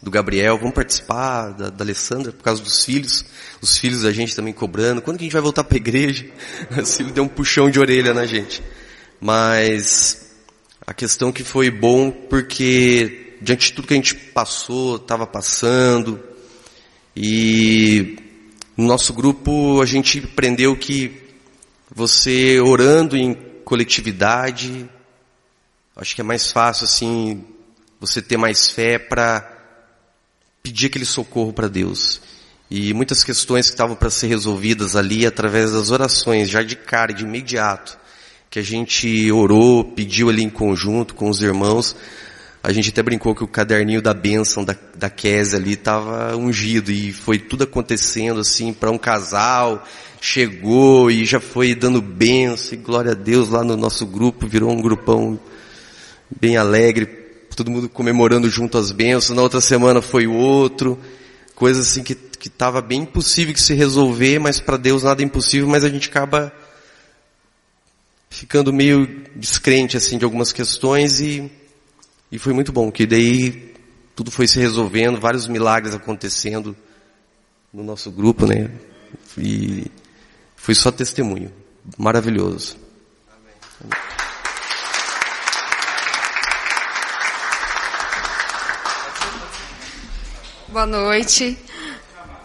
do 0.00 0.12
Gabriel, 0.12 0.56
vamos 0.56 0.74
participar, 0.74 1.50
da, 1.50 1.70
da 1.70 1.82
Alessandra, 1.82 2.30
por 2.30 2.44
causa 2.44 2.62
dos 2.62 2.84
filhos, 2.84 3.24
os 3.60 3.76
filhos 3.76 4.02
da 4.02 4.12
gente 4.12 4.34
também 4.34 4.52
cobrando, 4.52 5.02
quando 5.02 5.16
que 5.18 5.24
a 5.24 5.26
gente 5.26 5.32
vai 5.32 5.42
voltar 5.42 5.64
para 5.64 5.76
a 5.76 5.76
igreja? 5.76 6.24
Filho 6.86 7.10
deu 7.10 7.24
um 7.24 7.28
puxão 7.28 7.68
de 7.68 7.80
orelha 7.80 8.14
na 8.14 8.24
gente. 8.24 8.62
Mas 9.20 10.25
a 10.86 10.94
questão 10.94 11.32
que 11.32 11.42
foi 11.42 11.68
bom 11.68 12.10
porque 12.10 13.36
diante 13.42 13.68
de 13.68 13.72
tudo 13.72 13.88
que 13.88 13.94
a 13.94 13.96
gente 13.96 14.14
passou, 14.14 14.96
estava 14.96 15.26
passando, 15.26 16.22
e 17.14 18.16
no 18.76 18.86
nosso 18.86 19.12
grupo 19.12 19.82
a 19.82 19.86
gente 19.86 20.18
aprendeu 20.18 20.76
que 20.76 21.22
você 21.92 22.60
orando 22.60 23.16
em 23.16 23.34
coletividade, 23.64 24.88
acho 25.96 26.14
que 26.14 26.20
é 26.20 26.24
mais 26.24 26.52
fácil 26.52 26.84
assim 26.84 27.44
você 27.98 28.22
ter 28.22 28.36
mais 28.36 28.68
fé 28.68 28.98
para 28.98 29.52
pedir 30.62 30.86
aquele 30.86 31.06
socorro 31.06 31.52
para 31.52 31.68
Deus. 31.68 32.20
E 32.70 32.92
muitas 32.92 33.24
questões 33.24 33.66
que 33.66 33.74
estavam 33.74 33.96
para 33.96 34.10
ser 34.10 34.26
resolvidas 34.26 34.94
ali 34.94 35.26
através 35.26 35.72
das 35.72 35.90
orações, 35.90 36.48
já 36.48 36.62
de 36.62 36.76
cara, 36.76 37.12
de 37.12 37.24
imediato, 37.24 37.98
que 38.50 38.58
a 38.58 38.62
gente 38.62 39.30
orou, 39.30 39.84
pediu 39.84 40.28
ali 40.28 40.42
em 40.42 40.50
conjunto 40.50 41.14
com 41.14 41.28
os 41.28 41.42
irmãos. 41.42 41.96
A 42.62 42.72
gente 42.72 42.90
até 42.90 43.02
brincou 43.02 43.34
que 43.34 43.44
o 43.44 43.48
caderninho 43.48 44.02
da 44.02 44.12
bênção 44.12 44.64
da, 44.64 44.74
da 44.94 45.08
Kézia 45.08 45.58
ali 45.58 45.74
estava 45.74 46.36
ungido 46.36 46.90
e 46.90 47.12
foi 47.12 47.38
tudo 47.38 47.64
acontecendo 47.64 48.40
assim 48.40 48.72
para 48.72 48.90
um 48.90 48.98
casal, 48.98 49.86
chegou 50.20 51.10
e 51.10 51.24
já 51.24 51.38
foi 51.38 51.74
dando 51.74 52.02
bênção 52.02 52.74
e 52.74 52.76
glória 52.76 53.12
a 53.12 53.14
Deus 53.14 53.48
lá 53.50 53.62
no 53.62 53.76
nosso 53.76 54.04
grupo, 54.04 54.48
virou 54.48 54.70
um 54.70 54.80
grupão 54.80 55.38
bem 56.40 56.56
alegre, 56.56 57.06
todo 57.54 57.70
mundo 57.70 57.88
comemorando 57.88 58.50
junto 58.50 58.76
as 58.76 58.90
bênçãos, 58.90 59.36
na 59.36 59.42
outra 59.42 59.60
semana 59.60 60.02
foi 60.02 60.26
outro, 60.26 60.98
coisas 61.54 61.86
assim 61.86 62.02
que 62.02 62.16
que 62.46 62.48
estava 62.48 62.80
bem 62.80 63.00
impossível 63.02 63.52
de 63.52 63.60
se 63.60 63.74
resolver, 63.74 64.38
mas 64.38 64.60
para 64.60 64.76
Deus 64.76 65.02
nada 65.02 65.20
é 65.20 65.24
impossível, 65.24 65.68
mas 65.68 65.82
a 65.82 65.88
gente 65.88 66.08
acaba 66.08 66.52
ficando 68.36 68.70
meio 68.70 69.24
descrente 69.34 69.96
assim 69.96 70.18
de 70.18 70.24
algumas 70.24 70.52
questões 70.52 71.20
e 71.20 71.50
e 72.30 72.38
foi 72.38 72.52
muito 72.52 72.70
bom, 72.70 72.92
que 72.92 73.06
daí 73.06 73.72
tudo 74.14 74.30
foi 74.30 74.46
se 74.46 74.58
resolvendo, 74.58 75.18
vários 75.18 75.46
milagres 75.48 75.94
acontecendo 75.94 76.76
no 77.72 77.82
nosso 77.82 78.10
grupo, 78.10 78.46
né? 78.46 78.70
E 79.38 79.86
foi 80.54 80.74
só 80.74 80.90
testemunho. 80.90 81.50
Maravilhoso. 81.96 82.76
Amém. 83.30 83.90
Boa 90.68 90.86
noite. 90.86 91.56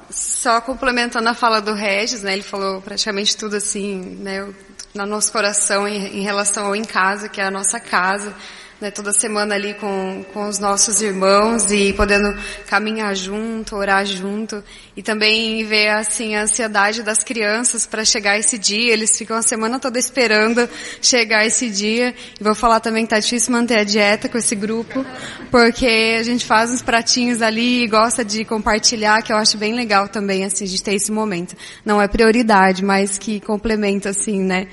Só 0.09 0.61
complementando 0.61 1.27
a 1.27 1.33
fala 1.33 1.59
do 1.59 1.73
Regis, 1.73 2.21
né? 2.21 2.33
Ele 2.33 2.43
falou 2.43 2.81
praticamente 2.81 3.35
tudo 3.35 3.55
assim, 3.57 3.99
né? 4.19 4.53
No 4.93 5.05
nosso 5.05 5.31
coração 5.31 5.87
em, 5.87 6.19
em 6.19 6.21
relação 6.21 6.65
ao 6.65 6.75
em 6.75 6.83
casa, 6.83 7.29
que 7.29 7.39
é 7.39 7.45
a 7.45 7.51
nossa 7.51 7.79
casa 7.79 8.35
né, 8.81 8.89
toda 8.89 9.13
semana 9.13 9.53
ali 9.53 9.75
com, 9.75 10.25
com 10.33 10.47
os 10.47 10.57
nossos 10.57 11.01
irmãos 11.03 11.71
e 11.71 11.93
podendo 11.93 12.35
caminhar 12.65 13.15
junto, 13.15 13.75
orar 13.75 14.03
junto 14.07 14.63
e 14.97 15.03
também 15.03 15.63
ver 15.63 15.89
assim 15.89 16.35
a 16.35 16.41
ansiedade 16.41 17.03
das 17.03 17.23
crianças 17.23 17.85
para 17.85 18.03
chegar 18.03 18.39
esse 18.39 18.57
dia. 18.57 18.91
Eles 18.91 19.15
ficam 19.15 19.37
a 19.37 19.43
semana 19.43 19.79
toda 19.79 19.99
esperando 19.99 20.67
chegar 20.99 21.45
esse 21.45 21.69
dia. 21.69 22.15
E 22.39 22.43
vou 22.43 22.55
falar 22.55 22.79
também 22.79 23.03
que 23.03 23.11
tá 23.11 23.19
difícil 23.19 23.51
manter 23.51 23.77
a 23.77 23.83
dieta 23.83 24.27
com 24.27 24.37
esse 24.39 24.55
grupo, 24.55 25.05
porque 25.51 26.17
a 26.19 26.23
gente 26.23 26.43
faz 26.43 26.71
uns 26.71 26.81
pratinhos 26.81 27.43
ali 27.43 27.83
e 27.83 27.87
gosta 27.87 28.25
de 28.25 28.43
compartilhar, 28.43 29.21
que 29.21 29.31
eu 29.31 29.37
acho 29.37 29.59
bem 29.59 29.75
legal 29.75 30.07
também 30.07 30.43
assim 30.43 30.65
de 30.65 30.81
ter 30.81 30.95
esse 30.95 31.11
momento. 31.11 31.55
Não 31.85 32.01
é 32.01 32.07
prioridade, 32.07 32.83
mas 32.83 33.19
que 33.19 33.39
complementa 33.39 34.09
assim, 34.09 34.39
né? 34.41 34.67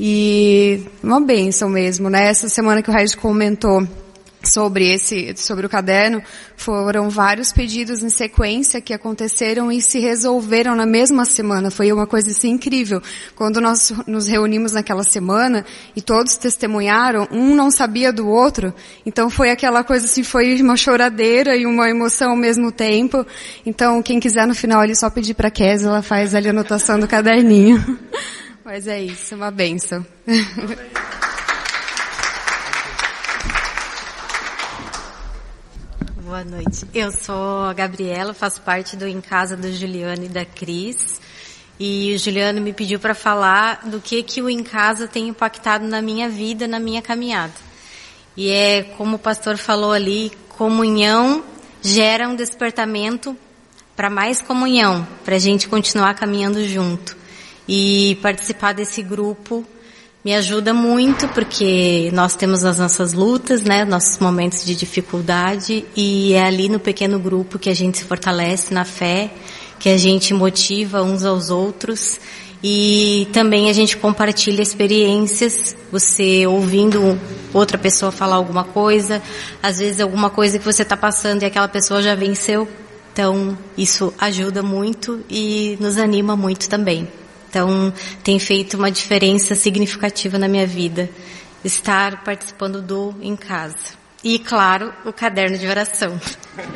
E 0.00 0.80
uma 1.02 1.20
benção 1.20 1.68
mesmo, 1.68 2.08
né? 2.08 2.28
Essa 2.28 2.48
semana 2.48 2.82
que 2.82 2.90
o 2.90 2.92
Regis 2.92 3.14
comentou 3.14 3.86
sobre 4.42 4.92
esse, 4.92 5.34
sobre 5.36 5.66
o 5.66 5.68
caderno, 5.68 6.22
foram 6.56 7.10
vários 7.10 7.52
pedidos 7.52 8.02
em 8.02 8.08
sequência 8.08 8.80
que 8.80 8.94
aconteceram 8.94 9.70
e 9.70 9.82
se 9.82 9.98
resolveram 9.98 10.76
na 10.76 10.86
mesma 10.86 11.24
semana. 11.24 11.70
Foi 11.70 11.92
uma 11.92 12.06
coisa 12.06 12.30
assim 12.30 12.50
incrível. 12.50 13.02
Quando 13.34 13.60
nós 13.60 13.92
nos 14.06 14.28
reunimos 14.28 14.72
naquela 14.72 15.02
semana 15.02 15.64
e 15.96 16.00
todos 16.00 16.36
testemunharam, 16.36 17.26
um 17.32 17.54
não 17.54 17.70
sabia 17.70 18.12
do 18.12 18.28
outro. 18.28 18.72
Então 19.04 19.28
foi 19.28 19.50
aquela 19.50 19.82
coisa 19.82 20.06
assim, 20.06 20.22
foi 20.22 20.60
uma 20.62 20.76
choradeira 20.76 21.56
e 21.56 21.66
uma 21.66 21.88
emoção 21.90 22.30
ao 22.30 22.36
mesmo 22.36 22.70
tempo. 22.70 23.26
Então 23.66 24.00
quem 24.02 24.20
quiser 24.20 24.46
no 24.46 24.54
final 24.54 24.80
ali 24.80 24.94
só 24.94 25.10
pedir 25.10 25.34
para 25.34 25.50
Kes, 25.50 25.82
ela 25.82 26.02
faz 26.02 26.34
ali 26.34 26.46
a 26.46 26.50
anotação 26.50 26.98
do 26.98 27.08
caderninho. 27.08 27.98
Mas 28.68 28.86
é 28.86 29.00
isso, 29.00 29.34
uma 29.34 29.50
benção. 29.50 30.06
Boa 36.22 36.44
noite. 36.44 36.86
Eu 36.92 37.10
sou 37.10 37.64
a 37.64 37.72
Gabriela, 37.72 38.34
faço 38.34 38.60
parte 38.60 38.94
do 38.94 39.06
Em 39.06 39.22
Casa 39.22 39.56
do 39.56 39.72
Juliano 39.72 40.26
e 40.26 40.28
da 40.28 40.44
Cris. 40.44 41.18
E 41.80 42.14
o 42.14 42.18
Juliano 42.18 42.60
me 42.60 42.74
pediu 42.74 43.00
para 43.00 43.14
falar 43.14 43.88
do 43.88 44.02
que 44.02 44.22
que 44.22 44.42
o 44.42 44.50
Em 44.50 44.62
Casa 44.62 45.08
tem 45.08 45.28
impactado 45.28 45.86
na 45.86 46.02
minha 46.02 46.28
vida, 46.28 46.68
na 46.68 46.78
minha 46.78 47.00
caminhada. 47.00 47.54
E 48.36 48.50
é 48.50 48.82
como 48.82 49.16
o 49.16 49.18
pastor 49.18 49.56
falou 49.56 49.92
ali, 49.92 50.30
comunhão 50.50 51.42
gera 51.80 52.28
um 52.28 52.36
despertamento 52.36 53.34
para 53.96 54.10
mais 54.10 54.42
comunhão, 54.42 55.08
para 55.24 55.36
a 55.36 55.38
gente 55.38 55.66
continuar 55.66 56.12
caminhando 56.12 56.62
junto. 56.68 57.16
E 57.68 58.18
participar 58.22 58.72
desse 58.72 59.02
grupo 59.02 59.64
me 60.24 60.34
ajuda 60.34 60.74
muito 60.74 61.28
porque 61.28 62.10
nós 62.12 62.34
temos 62.34 62.64
as 62.64 62.78
nossas 62.78 63.12
lutas, 63.12 63.62
né, 63.62 63.84
nossos 63.84 64.18
momentos 64.18 64.64
de 64.64 64.74
dificuldade 64.74 65.84
e 65.96 66.32
é 66.32 66.42
ali 66.42 66.68
no 66.68 66.80
pequeno 66.80 67.18
grupo 67.18 67.58
que 67.58 67.70
a 67.70 67.74
gente 67.74 67.98
se 67.98 68.04
fortalece 68.04 68.74
na 68.74 68.84
fé, 68.84 69.30
que 69.78 69.88
a 69.88 69.96
gente 69.96 70.34
motiva 70.34 71.02
uns 71.02 71.24
aos 71.24 71.50
outros. 71.50 72.18
E 72.62 73.28
também 73.32 73.70
a 73.70 73.72
gente 73.72 73.96
compartilha 73.96 74.60
experiências, 74.60 75.76
você 75.92 76.44
ouvindo 76.46 77.18
outra 77.54 77.78
pessoa 77.78 78.10
falar 78.10 78.34
alguma 78.34 78.64
coisa, 78.64 79.22
às 79.62 79.78
vezes 79.78 80.00
alguma 80.00 80.28
coisa 80.28 80.58
que 80.58 80.64
você 80.64 80.82
está 80.82 80.96
passando 80.96 81.42
e 81.42 81.44
aquela 81.44 81.68
pessoa 81.68 82.02
já 82.02 82.16
venceu. 82.16 82.66
Então, 83.12 83.56
isso 83.76 84.12
ajuda 84.18 84.62
muito 84.62 85.24
e 85.30 85.76
nos 85.80 85.96
anima 85.96 86.36
muito 86.36 86.68
também. 86.68 87.06
Então, 87.48 87.92
tem 88.22 88.38
feito 88.38 88.76
uma 88.76 88.90
diferença 88.90 89.54
significativa 89.54 90.38
na 90.38 90.48
minha 90.48 90.66
vida 90.66 91.08
estar 91.64 92.22
participando 92.22 92.82
do 92.82 93.14
em 93.20 93.34
casa. 93.34 93.98
E, 94.22 94.38
claro, 94.38 94.92
o 95.04 95.12
caderno 95.12 95.56
de 95.56 95.66
oração, 95.66 96.20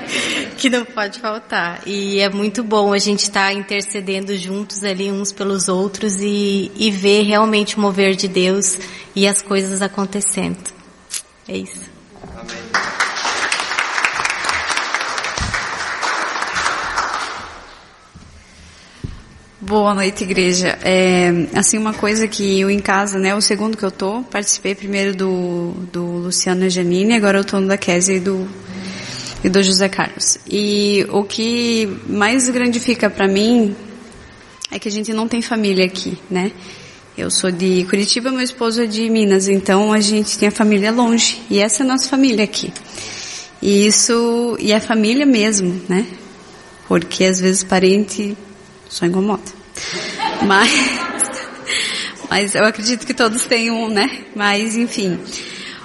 que 0.57 0.71
não 0.71 0.85
pode 0.85 1.19
faltar. 1.19 1.83
E 1.87 2.21
é 2.21 2.29
muito 2.29 2.63
bom 2.63 2.93
a 2.93 2.99
gente 2.99 3.25
estar 3.25 3.49
tá 3.49 3.53
intercedendo 3.53 4.37
juntos 4.37 4.85
ali 4.85 5.11
uns 5.11 5.33
pelos 5.33 5.69
outros 5.69 6.21
e, 6.21 6.71
e 6.77 6.91
ver 6.91 7.23
realmente 7.23 7.77
o 7.77 7.81
mover 7.81 8.15
de 8.15 8.29
Deus 8.29 8.79
e 9.15 9.27
as 9.27 9.43
coisas 9.43 9.83
acontecendo. 9.83 10.71
É 11.49 11.57
isso. 11.57 11.92
Boa 19.73 19.95
noite, 19.95 20.25
igreja. 20.25 20.79
É, 20.83 21.31
assim, 21.55 21.79
uma 21.79 21.95
coisa 21.95 22.29
que 22.29 22.61
eu 22.61 22.71
em 22.71 22.79
casa, 22.79 23.19
né, 23.19 23.35
o 23.35 23.41
segundo 23.41 23.75
que 23.75 23.83
eu 23.83 23.91
tô, 23.91 24.23
participei 24.23 24.75
primeiro 24.75 25.17
do, 25.17 25.73
do 25.91 26.05
Luciano 26.05 26.67
e 26.67 26.69
Janine, 26.69 27.15
agora 27.15 27.39
eu 27.39 27.45
tô 27.45 27.59
no 27.59 27.67
da 27.67 27.79
Kézia 27.79 28.17
e 28.17 28.21
do, 28.21 28.47
e 29.43 29.49
do 29.49 29.63
José 29.63 29.89
Carlos. 29.89 30.37
E 30.47 31.07
o 31.09 31.25
que 31.25 31.89
mais 32.07 32.51
grandifica 32.51 33.09
para 33.09 33.27
mim 33.27 33.75
é 34.71 34.79
que 34.79 34.89
a 34.89 34.91
gente 34.91 35.11
não 35.15 35.27
tem 35.27 35.41
família 35.41 35.87
aqui, 35.87 36.19
né? 36.31 36.53
Eu 37.17 37.31
sou 37.31 37.51
de 37.51 37.87
Curitiba, 37.89 38.31
meu 38.31 38.43
esposo 38.43 38.83
é 38.83 38.87
de 38.87 39.09
Minas, 39.09 39.49
então 39.49 39.91
a 39.91 40.01
gente 40.01 40.37
tem 40.37 40.49
a 40.49 40.53
família 40.53 40.93
longe. 40.93 41.41
E 41.49 41.59
essa 41.59 41.83
é 41.83 41.85
a 41.87 41.89
nossa 41.89 42.11
família 42.11 42.45
aqui. 42.45 42.71
E 43.63 43.87
isso, 43.87 44.55
e 44.61 44.71
é 44.71 44.79
família 44.79 45.25
mesmo, 45.25 45.81
né? 45.89 46.07
Porque 46.87 47.25
às 47.25 47.41
vezes 47.41 47.65
parente 47.65 48.37
só 48.87 49.07
incomoda. 49.07 49.62
Mas, 50.47 50.71
mas 52.29 52.55
eu 52.55 52.65
acredito 52.65 53.07
que 53.07 53.15
todos 53.15 53.45
têm 53.47 53.71
um, 53.71 53.89
né? 53.89 54.25
Mas, 54.35 54.77
enfim. 54.77 55.19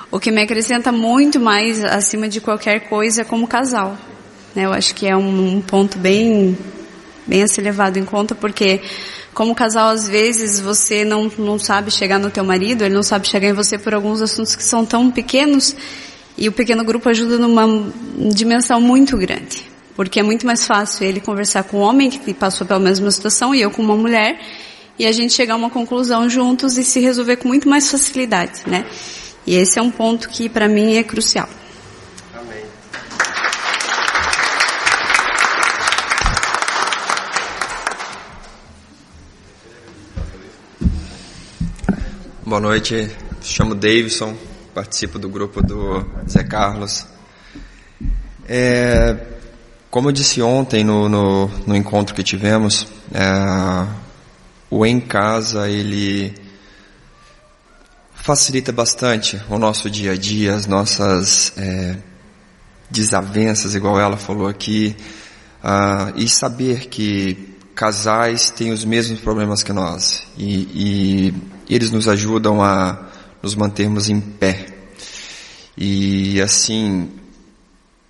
O 0.10 0.20
que 0.20 0.32
me 0.32 0.42
acrescenta 0.42 0.92
muito 0.92 1.40
mais 1.40 1.84
acima 1.84 2.30
de 2.30 2.40
qualquer 2.40 2.88
coisa 2.88 3.22
é 3.22 3.26
como 3.26 3.48
casal. 3.48 3.98
Né? 4.56 4.66
Eu 4.66 4.74
acho 4.74 4.96
que 4.96 5.06
é 5.06 5.16
um, 5.16 5.58
um 5.58 5.62
ponto 5.62 5.98
bem, 5.98 6.58
bem 7.26 7.44
a 7.44 7.48
ser 7.48 7.62
levado 7.62 7.98
em 7.98 8.06
conta, 8.06 8.34
porque 8.34 8.82
como 9.34 9.54
casal, 9.54 9.90
às 9.90 10.08
vezes, 10.08 10.60
você 10.60 11.06
não, 11.06 11.32
não 11.38 11.60
sabe 11.60 11.92
chegar 11.92 12.18
no 12.18 12.32
teu 12.32 12.44
marido, 12.44 12.84
ele 12.84 12.96
não 12.96 13.04
sabe 13.04 13.28
chegar 13.28 13.50
em 13.50 13.54
você 13.54 13.78
por 13.78 13.94
alguns 13.94 14.20
assuntos 14.20 14.56
que 14.56 14.64
são 14.64 14.84
tão 14.84 15.12
pequenos, 15.12 15.76
e 16.36 16.50
o 16.50 16.52
pequeno 16.52 16.84
grupo 16.84 17.08
ajuda 17.08 17.38
numa 17.38 17.92
dimensão 18.34 18.82
muito 18.82 19.16
grande. 19.16 19.77
Porque 19.98 20.20
é 20.20 20.24
muito 20.24 20.46
mais 20.46 20.64
fácil 20.64 21.08
ele 21.08 21.20
conversar 21.20 21.64
com 21.64 21.78
um 21.78 21.82
homem 21.82 22.08
que 22.08 22.32
passou 22.32 22.68
pela 22.68 22.80
mesma 22.80 23.10
situação 23.10 23.56
e 23.56 23.62
eu 23.62 23.72
com 23.72 23.82
uma 23.82 23.98
mulher 23.98 24.40
e 25.00 25.08
a 25.08 25.12
gente 25.12 25.34
chegar 25.34 25.56
a 25.56 25.58
uma 25.58 25.72
conclusão 25.72 26.30
juntos 26.30 26.78
e 26.78 26.84
se 26.84 27.00
resolver 27.00 27.38
com 27.38 27.48
muito 27.48 27.68
mais 27.68 27.90
facilidade, 27.90 28.62
né? 28.68 28.86
E 29.46 29.56
esse 29.56 29.80
é 29.80 29.82
um 29.82 29.90
ponto 29.90 30.30
que 30.30 30.48
para 30.48 30.68
mim 30.68 30.98
é 30.98 31.04
crucial. 31.04 31.50
Amém. 32.32 32.64
Boa 42.46 42.62
noite, 42.62 42.94
me 42.96 43.10
chamo 43.42 43.74
Davidson, 43.74 44.38
participo 44.76 45.18
do 45.18 45.28
grupo 45.28 45.60
do 45.60 46.06
Zé 46.30 46.44
Carlos. 46.44 47.08
É, 48.48 49.37
como 49.90 50.10
eu 50.10 50.12
disse 50.12 50.42
ontem 50.42 50.84
no, 50.84 51.08
no, 51.08 51.48
no 51.66 51.76
encontro 51.76 52.14
que 52.14 52.24
tivemos, 52.24 52.88
é, 53.14 53.88
o 54.70 54.86
em 54.86 55.00
casa 55.00 55.70
ele 55.70 56.34
facilita 58.14 58.72
bastante 58.72 59.42
o 59.50 59.58
nosso 59.58 59.90
dia 59.90 60.12
a 60.12 60.18
dia, 60.18 60.54
as 60.54 60.68
nossas 60.68 61.54
é, 61.56 61.96
desavenças, 62.90 63.76
igual 63.76 64.00
ela 64.00 64.18
falou 64.18 64.48
aqui, 64.48 64.96
uh, 65.64 66.14
e 66.16 66.28
saber 66.28 66.88
que 66.88 67.56
casais 67.74 68.50
têm 68.50 68.72
os 68.72 68.84
mesmos 68.84 69.20
problemas 69.20 69.62
que 69.62 69.72
nós 69.72 70.24
e, 70.38 71.32
e 71.70 71.74
eles 71.74 71.92
nos 71.92 72.08
ajudam 72.08 72.62
a 72.62 73.08
nos 73.42 73.56
mantermos 73.56 74.10
em 74.10 74.20
pé. 74.20 74.66
E 75.78 76.42
assim, 76.42 77.12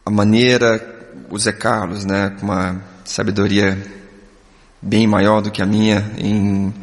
a 0.05 0.09
maneira 0.09 0.96
o 1.29 1.37
Zé 1.37 1.51
Carlos, 1.51 2.05
né, 2.05 2.35
com 2.39 2.45
uma 2.45 2.81
sabedoria 3.03 3.77
bem 4.81 5.07
maior 5.07 5.41
do 5.41 5.51
que 5.51 5.61
a 5.61 5.65
minha 5.65 6.11
em, 6.17 6.73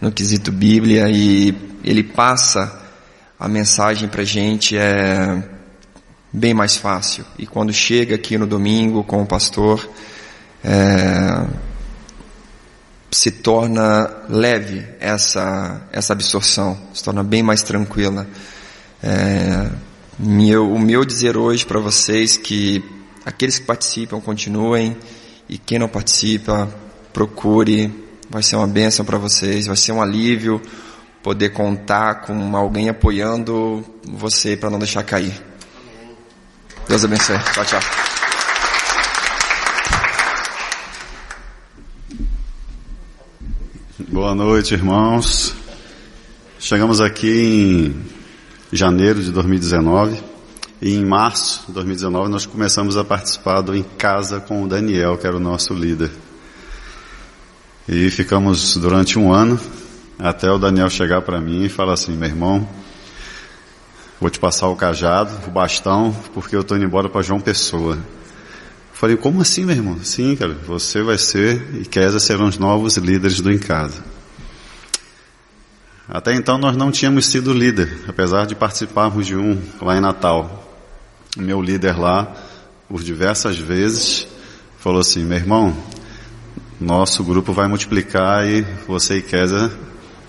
no 0.00 0.10
quesito 0.10 0.50
Bíblia 0.50 1.08
e 1.10 1.54
ele 1.84 2.02
passa 2.02 2.80
a 3.38 3.48
mensagem 3.48 4.08
para 4.08 4.24
gente 4.24 4.76
é 4.76 5.42
bem 6.32 6.54
mais 6.54 6.76
fácil. 6.76 7.24
E 7.38 7.46
quando 7.46 7.72
chega 7.72 8.14
aqui 8.14 8.38
no 8.38 8.46
domingo 8.46 9.04
com 9.04 9.22
o 9.22 9.26
pastor, 9.26 9.86
é, 10.64 11.46
se 13.10 13.30
torna 13.30 14.10
leve 14.28 14.86
essa, 14.98 15.82
essa 15.92 16.12
absorção, 16.12 16.78
se 16.94 17.02
torna 17.04 17.22
bem 17.22 17.42
mais 17.42 17.62
tranquila. 17.62 18.26
É, 19.02 19.68
meu, 20.18 20.72
o 20.72 20.78
meu 20.78 21.04
dizer 21.04 21.36
hoje 21.36 21.66
para 21.66 21.80
vocês 21.80 22.36
que 22.36 22.82
Aqueles 23.24 23.58
que 23.58 23.64
participam 23.64 24.20
continuem 24.20 24.96
e 25.48 25.56
quem 25.56 25.78
não 25.78 25.88
participa, 25.88 26.68
procure. 27.12 27.92
Vai 28.28 28.42
ser 28.42 28.56
uma 28.56 28.66
bênção 28.66 29.04
para 29.04 29.18
vocês, 29.18 29.66
vai 29.66 29.76
ser 29.76 29.92
um 29.92 30.00
alívio 30.02 30.60
poder 31.22 31.50
contar 31.50 32.22
com 32.22 32.56
alguém 32.56 32.88
apoiando 32.88 33.84
você 34.04 34.56
para 34.56 34.70
não 34.70 34.78
deixar 34.78 35.04
cair. 35.04 35.40
Deus 36.88 37.04
abençoe. 37.04 37.38
Tchau, 37.52 37.64
tchau. 37.64 37.80
Boa 44.08 44.34
noite, 44.34 44.74
irmãos. 44.74 45.54
Chegamos 46.58 47.00
aqui 47.00 47.94
em 48.72 48.76
janeiro 48.76 49.22
de 49.22 49.30
2019 49.30 50.31
e 50.82 50.96
em 50.96 51.04
março 51.04 51.62
de 51.68 51.72
2019 51.74 52.28
nós 52.28 52.44
começamos 52.44 52.96
a 52.96 53.04
participar 53.04 53.60
do 53.60 53.72
Em 53.72 53.84
Casa 53.84 54.40
com 54.40 54.64
o 54.64 54.68
Daniel, 54.68 55.16
que 55.16 55.24
era 55.24 55.36
o 55.36 55.40
nosso 55.40 55.72
líder. 55.72 56.10
E 57.88 58.10
ficamos 58.10 58.76
durante 58.76 59.16
um 59.16 59.32
ano, 59.32 59.60
até 60.18 60.50
o 60.50 60.58
Daniel 60.58 60.90
chegar 60.90 61.22
para 61.22 61.40
mim 61.40 61.66
e 61.66 61.68
falar 61.68 61.92
assim, 61.92 62.16
meu 62.16 62.28
irmão, 62.28 62.68
vou 64.20 64.28
te 64.28 64.40
passar 64.40 64.66
o 64.66 64.74
cajado, 64.74 65.30
o 65.46 65.52
bastão, 65.52 66.12
porque 66.34 66.56
eu 66.56 66.62
estou 66.62 66.76
indo 66.76 66.84
embora 66.84 67.08
para 67.08 67.22
João 67.22 67.40
Pessoa. 67.40 67.96
falei, 68.92 69.16
como 69.16 69.40
assim, 69.40 69.64
meu 69.64 69.76
irmão? 69.76 70.02
Sim, 70.02 70.34
cara, 70.34 70.56
você 70.66 71.00
vai 71.00 71.16
ser 71.16 71.62
e 71.80 71.84
Kézia 71.84 72.18
serão 72.18 72.48
os 72.48 72.58
novos 72.58 72.96
líderes 72.96 73.40
do 73.40 73.52
Em 73.52 73.58
Casa. 73.58 74.02
Até 76.08 76.34
então 76.34 76.58
nós 76.58 76.76
não 76.76 76.90
tínhamos 76.90 77.26
sido 77.26 77.54
líder, 77.54 78.00
apesar 78.08 78.46
de 78.46 78.56
participarmos 78.56 79.28
de 79.28 79.36
um 79.36 79.62
lá 79.80 79.96
em 79.96 80.00
Natal 80.00 80.61
meu 81.36 81.62
líder 81.62 81.98
lá, 81.98 82.34
por 82.88 83.02
diversas 83.02 83.58
vezes, 83.58 84.26
falou 84.78 85.00
assim, 85.00 85.24
meu 85.24 85.38
irmão, 85.38 85.76
nosso 86.80 87.24
grupo 87.24 87.52
vai 87.52 87.68
multiplicar 87.68 88.46
e 88.46 88.62
você 88.86 89.18
e 89.18 89.22
Kézia 89.22 89.70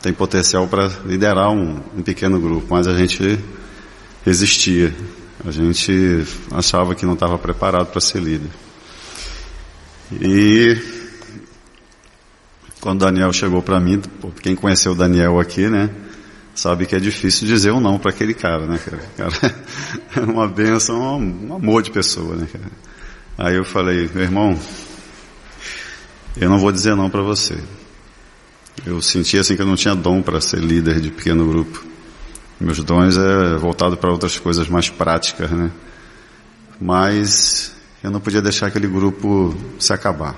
tem 0.02 0.14
potencial 0.14 0.68
para 0.68 0.88
liderar 1.06 1.50
um, 1.50 1.82
um, 1.96 2.02
pequeno 2.02 2.40
grupo, 2.40 2.68
mas 2.70 2.88
a 2.88 2.96
gente 2.96 3.40
resistia. 4.26 4.94
A 5.46 5.52
gente 5.52 6.26
achava 6.52 6.94
que 6.94 7.06
não 7.06 7.14
estava 7.14 7.38
preparado 7.38 7.88
para 7.88 8.00
ser 8.00 8.22
líder. 8.22 8.50
E 10.12 10.78
quando 12.80 13.00
Daniel 13.00 13.34
chegou 13.34 13.62
para 13.62 13.80
mim, 13.80 14.02
quem 14.42 14.56
conheceu 14.56 14.92
o 14.92 14.96
Daniel 14.96 15.40
aqui, 15.40 15.70
né? 15.70 15.90
Sabe 16.56 16.86
que 16.86 16.96
é 16.96 17.00
difícil 17.00 17.48
dizer 17.48 17.72
um 17.72 17.80
não 17.80 17.98
para 17.98 18.12
aquele 18.12 18.34
cara, 18.34 18.66
né, 18.66 18.78
cara? 18.78 19.04
cara 19.18 19.56
é 20.16 20.20
uma 20.22 20.48
benção, 20.48 21.20
um 21.20 21.56
amor 21.56 21.82
de 21.82 21.92
pessoa, 21.92 22.36
né, 22.36 22.48
cara? 22.52 22.66
Aí 23.38 23.56
eu 23.56 23.66
falei, 23.66 24.10
meu 24.14 24.24
irmão, 24.24 24.60
eu 26.38 26.50
não 26.50 26.60
vou 26.60 26.72
dizer 26.72 26.96
não 26.96 27.10
para 27.10 27.22
você. 27.22 27.58
Eu 28.86 29.02
senti 29.02 29.38
assim 29.38 29.56
que 29.56 29.62
eu 29.62 29.66
não 29.66 29.76
tinha 29.76 29.96
dom 29.96 30.22
para 30.22 30.42
ser 30.42 30.60
líder 30.60 31.00
de 31.00 31.12
pequeno 31.12 31.48
grupo. 31.48 31.84
Meus 32.60 32.80
dons 32.84 33.18
é 33.18 33.58
voltado 33.58 33.98
para 33.98 34.12
outras 34.12 34.38
coisas 34.38 34.68
mais 34.68 34.90
práticas, 34.90 35.50
né? 35.52 35.72
Mas 36.80 37.74
eu 38.04 38.12
não 38.12 38.20
podia 38.20 38.42
deixar 38.42 38.68
aquele 38.68 38.88
grupo 38.88 39.56
se 39.80 39.94
acabar. 39.94 40.36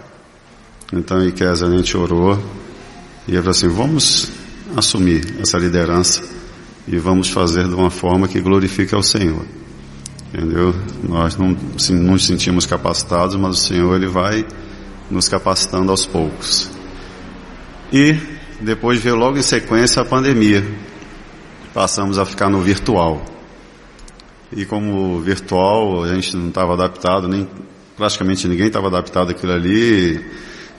Então, 0.94 1.24
em 1.24 1.32
casa 1.32 1.68
a 1.68 1.70
gente 1.70 1.96
orou 1.98 2.42
e 3.28 3.36
eu 3.36 3.42
falei 3.42 3.52
assim, 3.52 3.68
vamos 3.68 4.32
assumir 4.76 5.36
essa 5.40 5.58
liderança 5.58 6.22
e 6.88 6.98
vamos 6.98 7.30
fazer 7.30 7.68
de 7.68 7.74
uma 7.74 7.90
forma 7.90 8.28
que 8.28 8.40
glorifique 8.40 8.94
ao 8.94 9.02
Senhor. 9.02 9.46
entendeu? 10.34 10.76
Nós 11.04 11.36
não 11.38 11.56
assim, 11.76 11.94
nos 11.94 12.26
sentimos 12.26 12.66
capacitados, 12.66 13.36
mas 13.36 13.58
o 13.58 13.62
Senhor 13.62 13.96
ele 13.96 14.08
vai 14.08 14.46
nos 15.10 15.28
capacitando 15.30 15.92
aos 15.92 16.06
poucos. 16.06 16.70
E 17.92 18.16
depois 18.60 19.00
veio 19.00 19.16
logo 19.16 19.38
em 19.38 19.42
sequência 19.42 20.02
a 20.02 20.06
pandemia. 20.06 20.64
Passamos 21.74 22.18
a 22.18 22.26
ficar 22.26 22.50
no 22.50 22.62
virtual. 22.62 23.24
E 24.56 24.66
como 24.66 25.20
virtual 25.20 26.04
a 26.04 26.14
gente 26.14 26.36
não 26.36 26.50
estava 26.50 26.74
adaptado, 26.74 27.28
nem 27.28 27.48
praticamente 27.98 28.48
ninguém 28.48 28.68
estava 28.68 28.88
adaptado 28.88 29.32
àquilo 29.32 29.54
ali. 29.54 30.24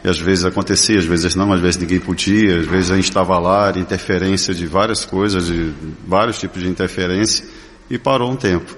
E 0.06 0.08
às 0.08 0.20
vezes 0.20 0.44
acontecia, 0.44 1.00
às 1.00 1.04
vezes 1.04 1.34
não, 1.34 1.52
às 1.52 1.60
vezes 1.60 1.80
ninguém 1.80 1.98
podia, 1.98 2.60
às 2.60 2.66
vezes 2.66 2.92
a 2.92 2.94
gente 2.94 3.08
estava 3.08 3.36
lá, 3.40 3.72
interferência 3.76 4.54
de 4.54 4.64
várias 4.64 5.04
coisas, 5.04 5.46
de 5.46 5.74
vários 6.06 6.38
tipos 6.38 6.62
de 6.62 6.68
interferência, 6.68 7.44
e 7.90 7.98
parou 7.98 8.30
um 8.30 8.36
tempo. 8.36 8.72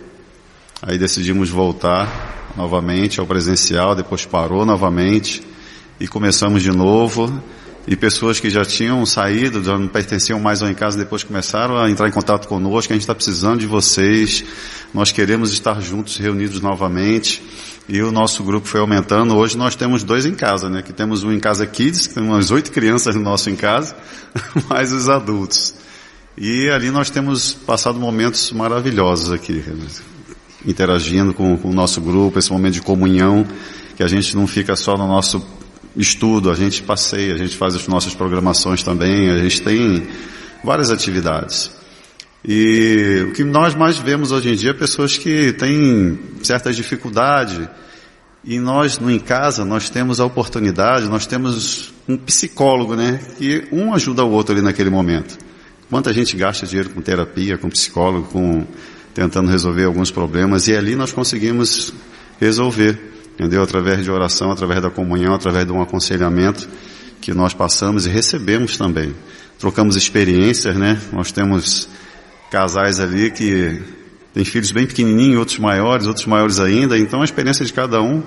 Aí 0.81 0.97
decidimos 0.97 1.51
voltar 1.51 2.55
novamente 2.57 3.21
ao 3.21 3.27
presencial, 3.27 3.95
depois 3.95 4.25
parou 4.25 4.65
novamente, 4.65 5.43
e 6.01 6.09
começamos 6.09 6.63
de 6.63 6.71
novo, 6.71 7.31
e 7.87 7.95
pessoas 7.95 8.41
que 8.41 8.49
já 8.49 8.65
tinham 8.65 9.05
saído, 9.05 9.63
já 9.63 9.77
não 9.77 9.87
pertenciam 9.87 10.41
mais 10.41 10.63
ao 10.63 10.71
em 10.71 10.75
casa, 10.75 10.97
depois 10.97 11.25
começaram 11.25 11.77
a 11.77 11.91
entrar 11.91 12.09
em 12.09 12.13
contato 12.13 12.49
conosco, 12.49 12.91
a 12.91 12.97
gente 12.97 13.03
está 13.03 13.15
precisando 13.15 13.61
de 13.61 13.67
vocês, 13.67 14.43
nós 14.95 15.13
queremos 15.13 15.53
estar 15.53 15.79
juntos, 15.83 16.17
reunidos 16.17 16.63
novamente, 16.63 17.43
e 17.89 18.03
o 18.03 18.13
nosso 18.13 18.45
grupo 18.45 18.69
foi 18.69 18.81
aumentando, 18.81 19.35
hoje 19.35 19.57
nós 19.57 19.75
temos 19.75 20.05
dois 20.05 20.27
em 20.27 20.35
casa, 20.35 20.69
né, 20.69 20.83
que 20.83 20.93
temos 20.93 21.25
um 21.25 21.33
em 21.33 21.41
casa 21.41 21.67
Kids, 21.67 22.07
que 22.07 22.15
tem 22.15 22.23
umas 22.23 22.51
oito 22.51 22.71
crianças 22.71 23.15
no 23.15 23.23
nosso 23.23 23.49
em 23.49 23.57
casa, 23.57 23.97
mais 24.69 24.93
os 24.93 25.09
adultos. 25.09 25.75
E 26.37 26.69
ali 26.69 26.91
nós 26.91 27.09
temos 27.09 27.55
passado 27.55 27.99
momentos 27.99 28.53
maravilhosos 28.53 29.33
aqui, 29.33 29.65
interagindo 30.67 31.33
com, 31.33 31.57
com 31.57 31.71
o 31.71 31.75
nosso 31.75 32.01
grupo, 32.01 32.39
esse 32.39 32.53
momento 32.53 32.75
de 32.75 32.83
comunhão, 32.83 33.47
que 33.97 34.03
a 34.03 34.07
gente 34.07 34.37
não 34.37 34.47
fica 34.47 34.77
só 34.77 34.97
no 34.97 35.09
nosso 35.09 35.45
estudo, 35.97 36.51
a 36.51 36.55
gente 36.55 36.83
passeia, 36.83 37.35
a 37.35 37.39
gente 37.39 37.57
faz 37.57 37.75
as 37.75 37.89
nossas 37.89 38.15
programações 38.15 38.83
também, 38.83 39.31
a 39.31 39.39
gente 39.39 39.63
tem 39.63 40.07
várias 40.63 40.91
atividades. 40.91 41.71
E 42.45 43.27
o 43.29 43.33
que 43.33 43.45
nós 43.45 43.75
mais 43.75 43.99
vemos 43.99 44.33
hoje 44.33 44.51
em 44.51 44.55
dia 44.55 44.71
é 44.71 44.75
pessoas 44.75 45.19
que 45.19 45.53
têm 45.53 46.19
certa 46.43 46.73
dificuldade 46.73 47.69
e 48.45 48.59
nós, 48.59 48.99
Em 49.01 49.19
Casa, 49.19 49.65
nós 49.65 49.91
temos 49.91 50.21
a 50.21 50.25
oportunidade, 50.25 51.09
nós 51.09 51.27
temos 51.27 51.93
um 52.09 52.17
psicólogo, 52.17 52.95
né? 52.95 53.21
Que 53.37 53.67
um 53.73 53.93
ajuda 53.93 54.25
o 54.25 54.31
outro 54.31 54.55
ali 54.55 54.63
naquele 54.63 54.91
momento. 54.91 55.37
Quanta 55.91 56.13
gente 56.13 56.37
gasta 56.37 56.67
dinheiro 56.67 56.91
com 56.91 57.01
terapia, 57.01 57.59
com 57.59 57.69
psicólogo, 57.69 58.29
com 58.29 58.67
tentando 59.13 59.51
resolver 59.51 59.85
alguns 59.85 60.11
problemas 60.11 60.69
e 60.69 60.77
ali 60.77 60.95
nós 60.95 61.13
conseguimos 61.13 61.93
resolver 62.41 63.09
entendeu? 63.39 63.63
Através 63.63 64.03
de 64.03 64.11
oração, 64.11 64.51
através 64.51 64.83
da 64.83 64.91
comunhão, 64.91 65.33
através 65.33 65.65
de 65.65 65.73
um 65.73 65.81
aconselhamento 65.81 66.69
que 67.21 67.33
nós 67.33 67.55
passamos 67.55 68.05
e 68.05 68.09
recebemos 68.09 68.77
também. 68.77 69.15
Trocamos 69.61 69.95
experiências, 69.95 70.77
né? 70.77 71.01
Nós 71.13 71.31
temos 71.31 71.89
casais 72.51 73.01
ali 73.01 73.31
que 73.31 73.83
têm 74.35 74.45
filhos 74.45 74.73
bem 74.73 74.87
pequenininhos, 74.87 75.39
outros 75.39 75.59
maiores, 75.59 76.07
outros 76.07 76.27
maiores 76.27 76.61
ainda, 76.61 76.99
então 76.99 77.21
a 77.21 77.25
experiência 77.25 77.65
de 77.65 77.73
cada 77.73 78.01
um 78.01 78.23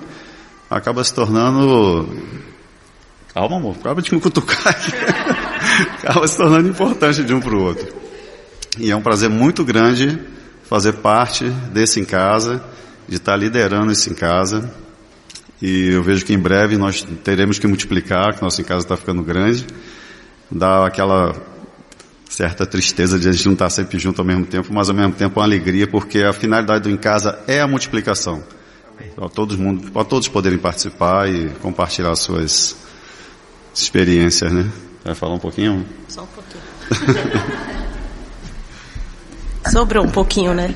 acaba 0.70 1.02
se 1.04 1.14
tornando 1.14 2.08
Calma, 3.34 3.56
amor, 3.56 3.76
acaba 3.80 4.02
de 4.02 4.14
me 4.14 4.20
cutucar. 4.20 4.76
acaba 6.04 6.28
se 6.28 6.36
tornando 6.36 6.68
importante 6.68 7.24
de 7.24 7.32
um 7.32 7.40
para 7.40 7.54
o 7.54 7.62
outro. 7.62 7.88
E 8.78 8.90
é 8.90 8.96
um 8.96 9.00
prazer 9.00 9.30
muito 9.30 9.64
grande 9.64 10.18
fazer 10.64 10.94
parte 10.94 11.48
desse 11.72 11.98
em 11.98 12.04
casa, 12.04 12.62
de 13.08 13.16
estar 13.16 13.34
liderando 13.36 13.90
esse 13.90 14.10
em 14.10 14.14
casa. 14.14 14.70
E 15.62 15.92
eu 15.92 16.02
vejo 16.02 16.26
que 16.26 16.34
em 16.34 16.38
breve 16.38 16.76
nós 16.76 17.06
teremos 17.24 17.58
que 17.58 17.66
multiplicar, 17.66 18.34
que 18.34 18.42
nossa 18.42 18.62
casa 18.62 18.84
está 18.84 18.98
ficando 18.98 19.22
grande. 19.22 19.66
Dá 20.50 20.86
aquela 20.86 21.34
certa 22.32 22.64
tristeza 22.64 23.18
de 23.18 23.28
a 23.28 23.32
gente 23.32 23.44
não 23.44 23.52
estar 23.52 23.68
sempre 23.68 23.98
junto 23.98 24.22
ao 24.22 24.26
mesmo 24.26 24.46
tempo, 24.46 24.72
mas 24.72 24.88
ao 24.88 24.94
mesmo 24.94 25.12
tempo 25.12 25.38
uma 25.38 25.44
alegria, 25.44 25.86
porque 25.86 26.22
a 26.22 26.32
finalidade 26.32 26.84
do 26.84 26.90
em 26.90 26.96
casa 26.96 27.38
é 27.46 27.60
a 27.60 27.68
multiplicação. 27.68 28.42
Para 29.14 29.28
todos, 29.28 29.56
mundo, 29.56 29.90
para 29.90 30.04
todos 30.04 30.28
poderem 30.28 30.58
participar 30.58 31.28
e 31.28 31.50
compartilhar 31.60 32.14
suas 32.14 32.74
experiências, 33.74 34.50
né? 34.50 34.70
Vai 35.04 35.14
falar 35.14 35.34
um 35.34 35.38
pouquinho? 35.38 35.84
Só 36.08 36.22
um 36.22 36.26
pouquinho. 36.26 36.62
Sobrou 39.70 40.04
um 40.04 40.10
pouquinho, 40.10 40.54
né? 40.54 40.74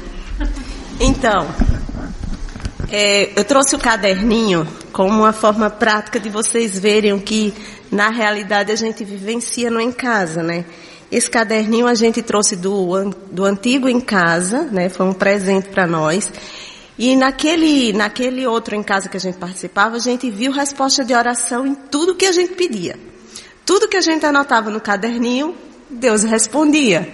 Então, 1.00 1.48
é, 2.90 3.38
eu 3.38 3.44
trouxe 3.44 3.74
o 3.74 3.78
caderninho 3.78 4.68
como 4.92 5.08
uma 5.08 5.32
forma 5.32 5.70
prática 5.70 6.20
de 6.20 6.28
vocês 6.28 6.78
verem 6.78 7.14
o 7.14 7.20
que 7.20 7.54
na 7.90 8.10
realidade 8.10 8.70
a 8.72 8.76
gente 8.76 9.04
vivencia 9.04 9.70
no 9.70 9.80
em 9.80 9.92
casa, 9.92 10.42
né? 10.42 10.66
Esse 11.16 11.30
caderninho 11.30 11.86
a 11.86 11.94
gente 11.94 12.20
trouxe 12.20 12.54
do, 12.54 13.08
do 13.30 13.46
antigo 13.46 13.88
em 13.88 14.02
casa, 14.02 14.64
né? 14.70 14.90
Foi 14.90 15.06
um 15.06 15.14
presente 15.14 15.70
para 15.70 15.86
nós. 15.86 16.30
E 16.98 17.16
naquele, 17.16 17.90
naquele 17.94 18.46
outro 18.46 18.74
em 18.74 18.82
casa 18.82 19.08
que 19.08 19.16
a 19.16 19.20
gente 19.20 19.38
participava, 19.38 19.96
a 19.96 19.98
gente 19.98 20.30
viu 20.30 20.52
resposta 20.52 21.02
de 21.02 21.14
oração 21.14 21.66
em 21.66 21.74
tudo 21.74 22.14
que 22.14 22.26
a 22.26 22.32
gente 22.32 22.52
pedia. 22.52 22.98
Tudo 23.64 23.88
que 23.88 23.96
a 23.96 24.02
gente 24.02 24.26
anotava 24.26 24.68
no 24.68 24.78
caderninho, 24.78 25.54
Deus 25.88 26.22
respondia. 26.22 27.10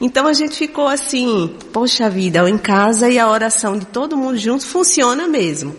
Então 0.00 0.26
a 0.26 0.32
gente 0.32 0.56
ficou 0.56 0.88
assim, 0.88 1.56
poxa 1.72 2.10
vida, 2.10 2.50
em 2.50 2.58
casa 2.58 3.08
e 3.08 3.20
a 3.20 3.30
oração 3.30 3.78
de 3.78 3.86
todo 3.86 4.16
mundo 4.16 4.36
junto 4.36 4.66
funciona 4.66 5.28
mesmo. 5.28 5.76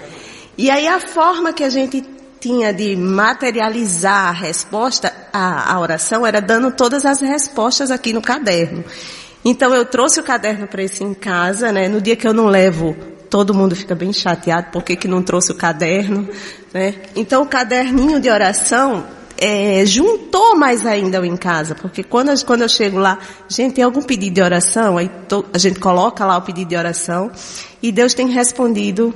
E 0.57 0.69
aí 0.69 0.88
a 0.88 1.01
forma 1.01 1.51
que 1.51 1.65
a 1.65 1.69
gente 1.69 2.01
tinha 2.39 2.71
de 2.71 2.95
materializar 2.95 4.29
a 4.29 4.31
resposta, 4.31 5.13
a, 5.35 5.73
a 5.73 5.79
oração, 5.81 6.25
era 6.25 6.39
dando 6.39 6.71
todas 6.71 7.05
as 7.05 7.19
respostas 7.19 7.91
aqui 7.91 8.13
no 8.13 8.21
caderno. 8.21 8.85
Então 9.43 9.75
eu 9.75 9.85
trouxe 9.85 10.17
o 10.17 10.23
caderno 10.23 10.65
para 10.65 10.81
esse 10.81 11.03
em 11.03 11.13
casa, 11.13 11.73
né? 11.73 11.89
No 11.89 11.99
dia 11.99 12.15
que 12.15 12.25
eu 12.25 12.33
não 12.33 12.45
levo, 12.45 12.95
todo 13.29 13.53
mundo 13.53 13.75
fica 13.75 13.93
bem 13.93 14.13
chateado, 14.13 14.71
por 14.71 14.81
que, 14.81 14.95
que 14.95 15.09
não 15.09 15.21
trouxe 15.21 15.51
o 15.51 15.55
caderno, 15.55 16.27
né? 16.73 16.95
Então 17.17 17.43
o 17.43 17.45
caderninho 17.45 18.17
de 18.21 18.29
oração, 18.29 19.05
é, 19.37 19.85
juntou 19.85 20.55
mais 20.55 20.85
ainda 20.85 21.19
o 21.19 21.25
em 21.25 21.35
casa, 21.35 21.75
porque 21.75 22.01
quando, 22.01 22.29
eu, 22.29 22.45
quando 22.45 22.61
eu 22.61 22.69
chego 22.69 22.97
lá, 22.97 23.19
gente, 23.49 23.75
tem 23.75 23.83
algum 23.83 24.01
pedido 24.01 24.35
de 24.35 24.41
oração? 24.41 24.97
Aí 24.97 25.09
to, 25.27 25.43
a 25.53 25.57
gente 25.57 25.81
coloca 25.81 26.25
lá 26.25 26.37
o 26.37 26.41
pedido 26.43 26.69
de 26.69 26.77
oração 26.77 27.29
e 27.83 27.91
Deus 27.91 28.13
tem 28.13 28.29
respondido 28.29 29.13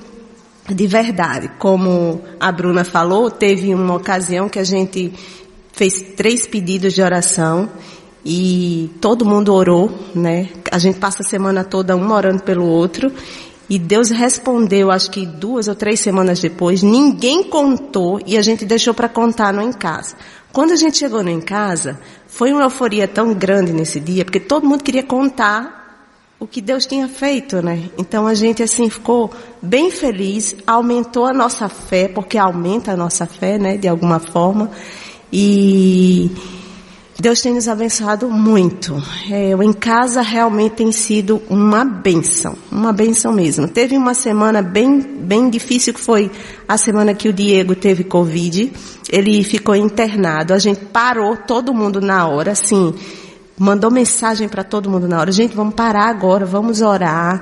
de 0.67 0.85
verdade. 0.85 1.49
Como 1.57 2.21
a 2.37 2.51
Bruna 2.51 2.83
falou, 2.83 3.31
teve 3.31 3.73
uma 3.73 3.95
ocasião 3.95 4.49
que 4.49 4.59
a 4.59 4.65
gente 4.65 5.13
fez 5.73 6.01
três 6.15 6.45
pedidos 6.45 6.93
de 6.93 7.01
oração 7.01 7.69
e 8.25 8.89
todo 8.99 9.25
mundo 9.25 9.53
orou, 9.53 9.91
né? 10.13 10.49
A 10.71 10.77
gente 10.77 10.99
passa 10.99 11.23
a 11.23 11.25
semana 11.25 11.63
toda 11.63 11.95
um 11.95 12.11
orando 12.11 12.43
pelo 12.43 12.65
outro 12.65 13.11
e 13.69 13.77
Deus 13.77 14.09
respondeu, 14.09 14.89
acho 14.89 15.11
que 15.11 15.25
duas 15.25 15.67
ou 15.67 15.75
três 15.75 15.99
semanas 15.99 16.39
depois, 16.39 16.81
ninguém 16.81 17.43
contou 17.43 18.19
e 18.25 18.35
a 18.35 18.41
gente 18.41 18.65
deixou 18.65 18.93
para 18.93 19.07
contar 19.07 19.53
no 19.53 19.61
em 19.61 19.71
casa. 19.71 20.15
Quando 20.51 20.71
a 20.71 20.75
gente 20.75 20.97
chegou 20.97 21.23
no 21.23 21.29
em 21.29 21.39
casa, 21.39 21.99
foi 22.27 22.51
uma 22.51 22.63
euforia 22.63 23.07
tão 23.07 23.33
grande 23.33 23.71
nesse 23.71 23.99
dia, 23.99 24.25
porque 24.25 24.39
todo 24.39 24.67
mundo 24.67 24.83
queria 24.83 25.03
contar 25.03 25.79
o 26.39 26.47
que 26.47 26.61
Deus 26.61 26.85
tinha 26.85 27.07
feito, 27.07 27.61
né? 27.61 27.89
Então 27.97 28.25
a 28.25 28.33
gente 28.33 28.63
assim 28.63 28.89
ficou 28.89 29.29
bem 29.61 29.91
feliz, 29.91 30.55
aumentou 30.65 31.25
a 31.25 31.33
nossa 31.33 31.69
fé, 31.69 32.07
porque 32.07 32.37
aumenta 32.37 32.93
a 32.93 32.97
nossa 32.97 33.27
fé, 33.27 33.59
né, 33.59 33.77
de 33.77 33.87
alguma 33.87 34.19
forma. 34.19 34.71
E 35.31 36.31
Deus 37.19 37.41
tem 37.41 37.53
nos 37.53 37.67
abençoado 37.67 38.29
muito. 38.29 38.95
É, 39.29 39.53
o 39.53 39.61
em 39.61 39.73
casa 39.73 40.21
realmente 40.21 40.75
tem 40.75 40.91
sido 40.91 41.41
uma 41.49 41.83
benção, 41.83 42.55
uma 42.71 42.93
benção 42.93 43.33
mesmo. 43.33 43.67
Teve 43.67 43.97
uma 43.97 44.13
semana 44.13 44.61
bem, 44.61 45.01
bem 45.01 45.49
difícil 45.49 45.93
que 45.93 45.99
foi 45.99 46.31
a 46.65 46.77
semana 46.77 47.13
que 47.13 47.27
o 47.27 47.33
Diego 47.33 47.75
teve 47.75 48.05
Covid. 48.05 48.71
Ele 49.11 49.43
ficou 49.43 49.75
internado. 49.75 50.53
A 50.53 50.59
gente 50.59 50.85
parou 50.85 51.35
todo 51.35 51.73
mundo 51.73 51.99
na 51.99 52.25
hora, 52.25 52.53
assim, 52.53 52.95
mandou 53.57 53.91
mensagem 53.91 54.47
para 54.47 54.63
todo 54.63 54.89
mundo 54.89 55.05
na 55.05 55.19
hora. 55.19 55.31
Gente, 55.31 55.53
vamos 55.53 55.75
parar 55.75 56.07
agora, 56.07 56.45
vamos 56.45 56.81
orar. 56.81 57.41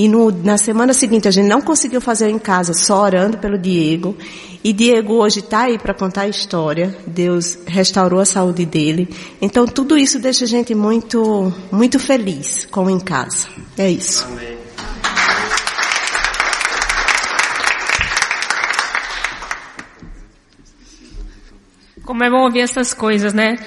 E 0.00 0.08
no, 0.08 0.30
na 0.30 0.56
semana 0.56 0.94
seguinte 0.94 1.28
a 1.28 1.30
gente 1.30 1.46
não 1.46 1.60
conseguiu 1.60 2.00
fazer 2.00 2.30
em 2.30 2.38
casa, 2.38 2.72
só 2.72 3.02
orando 3.02 3.36
pelo 3.36 3.58
Diego. 3.58 4.16
E 4.64 4.72
Diego 4.72 5.16
hoje 5.16 5.40
está 5.40 5.64
aí 5.64 5.78
para 5.78 5.92
contar 5.92 6.22
a 6.22 6.28
história. 6.28 6.96
Deus 7.06 7.58
restaurou 7.66 8.18
a 8.18 8.24
saúde 8.24 8.64
dele. 8.64 9.14
Então 9.42 9.66
tudo 9.66 9.98
isso 9.98 10.18
deixa 10.18 10.46
a 10.46 10.48
gente 10.48 10.74
muito, 10.74 11.52
muito 11.70 11.98
feliz 11.98 12.64
com 12.70 12.88
em 12.88 12.98
casa. 12.98 13.46
É 13.76 13.90
isso. 13.90 14.24
Amém. 14.24 14.56
Como 22.06 22.24
é 22.24 22.30
bom 22.30 22.44
ouvir 22.44 22.60
essas 22.60 22.94
coisas, 22.94 23.34
né? 23.34 23.58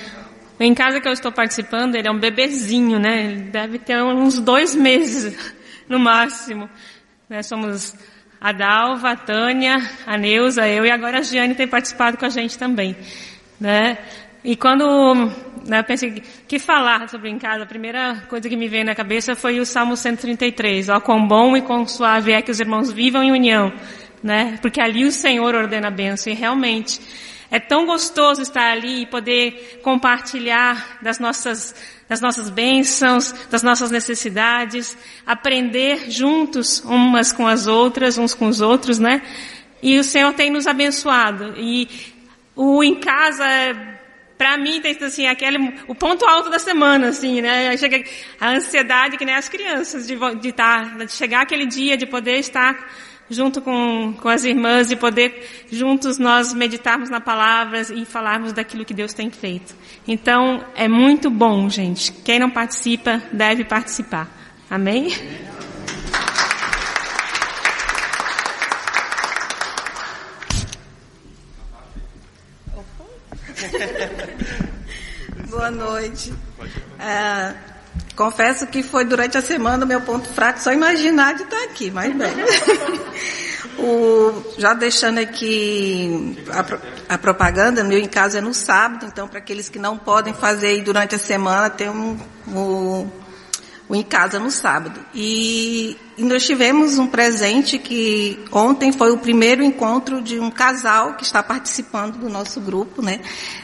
Em 0.60 0.74
casa 0.74 1.00
que 1.00 1.08
eu 1.08 1.13
estou 1.13 1.32
participando, 1.32 1.93
ele 1.93 2.08
é 2.08 2.12
um 2.12 2.19
bebezinho, 2.19 2.98
né? 2.98 3.24
Ele 3.26 3.41
deve 3.52 3.78
ter 3.78 4.02
uns 4.02 4.39
dois 4.39 4.74
meses 4.74 5.62
no 5.93 5.99
máximo. 5.99 6.69
Né? 7.29 7.41
Somos 7.41 7.95
a 8.41 8.51
Dalva, 8.51 9.12
a 9.12 9.15
Tânia, 9.15 9.77
a 10.06 10.17
Neuza, 10.17 10.67
eu 10.67 10.86
e 10.86 10.91
agora 10.91 11.19
a 11.19 11.21
Giane 11.21 11.56
tem 11.56 11.67
participado 11.67 12.17
com 12.17 12.25
a 12.25 12.29
gente 12.29 12.58
também. 12.58 12.95
Né? 13.60 13.97
E 14.43 14.58
quando 14.58 15.13
né, 15.65 15.79
eu 15.79 15.84
pensei 15.86 16.21
que 16.47 16.60
falar 16.60 17.08
sobre 17.08 17.29
em 17.29 17.39
casa, 17.39 17.63
a 17.63 17.65
primeira 17.65 18.23
coisa 18.27 18.49
que 18.49 18.58
me 18.58 18.67
veio 18.67 18.84
na 18.84 18.93
cabeça 18.93 19.36
foi 19.36 19.60
o 19.60 19.65
Salmo 19.65 19.95
133. 19.95 20.89
Ó, 20.89 20.99
quão 20.99 21.25
bom 21.25 21.56
e 21.56 21.62
quão 21.62 21.88
suave 21.88 22.34
é 22.34 22.41
que 22.41 22.51
os 22.51 22.60
irmãos 22.60 22.91
vivam 22.91 23.23
em 23.23 23.32
união, 23.32 23.71
né? 24.21 24.58
Porque 24.62 24.82
ali 24.82 25.06
o 25.06 25.12
Senhor 25.12 25.56
ordena 25.56 25.88
a 25.88 25.91
bênção 25.91 26.34
e 26.34 26.36
realmente 26.36 26.99
é 27.53 27.59
tão 27.59 27.85
gostoso 27.85 28.41
estar 28.41 28.71
ali 28.71 29.03
e 29.03 29.05
poder 29.05 29.79
compartilhar 29.83 30.97
das 31.03 31.19
nossas, 31.19 31.75
das 32.09 32.19
nossas 32.19 32.49
bênçãos, 32.49 33.31
das 33.47 33.61
nossas 33.61 33.91
necessidades, 33.91 34.97
aprender 35.23 36.09
juntos 36.09 36.79
umas 36.83 37.31
com 37.31 37.45
as 37.45 37.67
outras, 37.67 38.17
uns 38.17 38.33
com 38.33 38.47
os 38.47 38.59
outros, 38.59 38.97
né? 38.97 39.21
E 39.83 39.99
o 39.99 40.03
Senhor 40.03 40.33
tem 40.33 40.49
nos 40.49 40.65
abençoado. 40.65 41.53
E 41.55 41.87
o 42.55 42.83
em 42.83 42.95
casa 42.95 43.45
para 44.35 44.57
mim 44.57 44.81
tem 44.81 44.97
assim 44.99 45.27
aquele 45.27 45.75
o 45.87 45.93
ponto 45.93 46.25
alto 46.25 46.49
da 46.49 46.57
semana 46.57 47.09
assim 47.09 47.39
né 47.39 47.69
a 48.39 48.49
ansiedade 48.49 49.15
que 49.15 49.25
nem 49.25 49.35
as 49.35 49.47
crianças 49.47 50.07
de 50.07 50.17
de, 50.39 50.49
estar, 50.49 50.97
tá, 50.97 51.05
de 51.05 51.11
chegar 51.11 51.41
aquele 51.43 51.65
dia 51.67 51.95
de 51.95 52.05
poder 52.05 52.39
estar 52.39 52.75
junto 53.29 53.62
com, 53.62 54.13
com 54.13 54.29
as 54.29 54.43
irmãs 54.43 54.91
e 54.91 54.95
poder 54.95 55.65
juntos 55.71 56.17
nós 56.17 56.53
meditarmos 56.53 57.09
na 57.09 57.19
palavra 57.19 57.81
e 57.81 58.05
falarmos 58.05 58.53
daquilo 58.53 58.86
que 58.86 58.93
Deus 58.93 59.13
tem 59.13 59.29
feito. 59.29 59.75
Então, 60.07 60.63
é 60.75 60.88
muito 60.88 61.29
bom, 61.29 61.69
gente. 61.69 62.12
Quem 62.12 62.39
não 62.39 62.49
participa, 62.49 63.21
deve 63.31 63.63
participar. 63.63 64.29
Amém? 64.69 65.09
Boa 75.49 75.71
noite. 75.71 76.33
É, 76.99 77.53
confesso 78.15 78.67
que 78.67 78.84
foi 78.84 79.06
durante 79.06 79.38
a 79.38 79.41
semana 79.41 79.86
o 79.86 79.88
meu 79.88 80.02
ponto 80.02 80.28
fraco 80.30 80.60
só 80.60 80.71
imaginar 80.71 81.34
de 81.36 81.43
estar 81.43 81.63
aqui, 81.63 81.91
mas 81.91 82.15
bem. 82.15 82.32
o, 83.78 84.43
já 84.58 84.73
deixando 84.73 85.19
aqui 85.19 86.38
a, 86.49 87.13
a, 87.15 87.17
propaganda, 87.17 87.84
meu 87.84 87.97
em 87.97 88.08
casa 88.08 88.38
é 88.38 88.41
no 88.41 88.54
sábado, 88.54 89.06
então 89.06 89.28
para 89.28 89.39
aqueles 89.39 89.69
que 89.69 89.80
não 89.80 89.97
podem 89.97 90.34
fazer 90.34 90.67
aí 90.67 90.82
durante 90.82 91.15
a 91.15 91.19
semana, 91.19 91.69
tem 91.69 91.89
um, 91.89 92.17
um, 92.47 93.10
um 93.89 93.95
em 93.95 94.04
casa 94.04 94.39
no 94.39 94.52
sábado. 94.52 94.99
E, 95.13 95.97
e 96.17 96.23
nós 96.23 96.45
tivemos 96.45 96.97
um 96.99 97.08
presente 97.08 97.80
que 97.80 98.43
ontem 98.52 98.91
foi 98.91 99.12
o 99.12 99.17
primeiro 99.17 99.63
encontro 99.63 100.21
de 100.21 100.39
um 100.39 100.52
casal 100.52 101.15
que 101.15 101.23
está 101.23 101.41
participando 101.41 102.17
do 102.17 102.30
nosso 102.30 102.62
grupo, 102.62 103.02
né? 103.02 103.21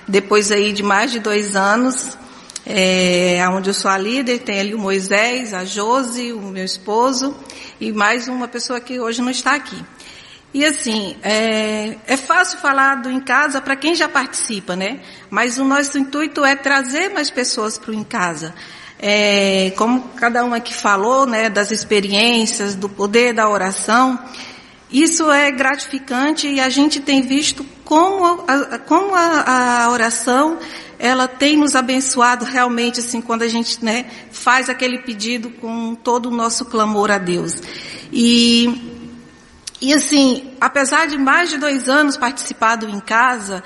Depois 0.08 0.52
aí 0.52 0.74
de 0.74 0.82
mais 0.82 1.12
de 1.12 1.20
dois 1.20 1.56
anos, 1.56 2.18
é, 2.66 3.44
onde 3.50 3.70
eu 3.70 3.74
sou 3.74 3.90
a 3.90 3.98
líder, 3.98 4.40
tem 4.40 4.60
ali 4.60 4.74
o 4.74 4.80
Moisés, 4.80 5.54
a 5.54 5.66
Josi, 5.66 6.32
o 6.34 6.42
meu 6.42 6.66
esposo, 6.66 7.36
e 7.80 7.92
mais 7.92 8.28
uma 8.28 8.48
pessoa 8.48 8.80
que 8.80 9.00
hoje 9.00 9.22
não 9.22 9.30
está 9.30 9.56
aqui. 9.56 9.84
E 10.54 10.66
assim, 10.66 11.16
é, 11.22 11.96
é 12.08 12.18
fácil 12.18 12.58
falar 12.60 12.96
do 12.96 13.10
Em 13.10 13.20
Casa 13.20 13.62
para 13.62 13.76
quem 13.76 13.94
já 13.94 14.10
participa, 14.10 14.76
né? 14.76 15.00
Mas 15.30 15.60
o 15.60 15.64
nosso 15.64 15.98
intuito 15.98 16.44
é 16.44 16.56
trazer 16.56 17.10
mais 17.10 17.30
pessoas 17.30 17.78
para 17.78 17.92
o 17.92 17.94
Em 17.94 18.04
Casa. 18.04 18.54
É, 18.98 19.72
como 19.78 20.02
cada 20.16 20.44
um 20.44 20.54
aqui 20.54 20.74
falou, 20.74 21.26
né, 21.26 21.50
das 21.50 21.72
experiências, 21.72 22.76
do 22.76 22.90
poder 22.90 23.34
da 23.34 23.48
oração, 23.48 24.20
isso 24.92 25.32
é 25.32 25.52
gratificante 25.52 26.48
e 26.48 26.60
a 26.60 26.68
gente 26.68 27.00
tem 27.00 27.22
visto 27.22 27.64
como 27.86 28.44
a, 28.48 28.80
como 28.80 29.16
a, 29.16 29.84
a 29.84 29.92
oração 29.92 30.58
ela 31.00 31.28
tem 31.28 31.56
nos 31.56 31.76
abençoado 31.76 32.44
realmente 32.44 33.00
assim 33.00 33.22
quando 33.22 33.42
a 33.44 33.48
gente 33.48 33.84
né, 33.84 34.06
faz 34.32 34.70
aquele 34.70 35.00
pedido 35.00 35.50
com 35.50 35.96
todo 35.96 36.28
o 36.28 36.36
nosso 36.36 36.66
clamor 36.66 37.10
a 37.10 37.18
Deus. 37.18 37.56
E 38.12 38.98
e 39.82 39.94
assim, 39.94 40.52
apesar 40.60 41.08
de 41.08 41.18
mais 41.18 41.50
de 41.50 41.58
dois 41.58 41.88
anos 41.88 42.18
participado 42.18 42.90
em 42.90 43.00
casa, 43.00 43.64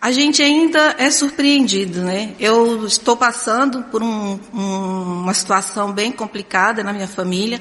a 0.00 0.10
gente 0.10 0.42
ainda 0.42 0.96
é 0.98 1.10
surpreendido, 1.10 2.02
né? 2.02 2.34
Eu 2.40 2.84
estou 2.84 3.16
passando 3.16 3.84
por 3.84 4.02
um, 4.02 4.38
um, 4.52 5.22
uma 5.22 5.34
situação 5.34 5.92
bem 5.92 6.10
complicada 6.10 6.82
na 6.82 6.92
minha 6.92 7.06
família, 7.06 7.60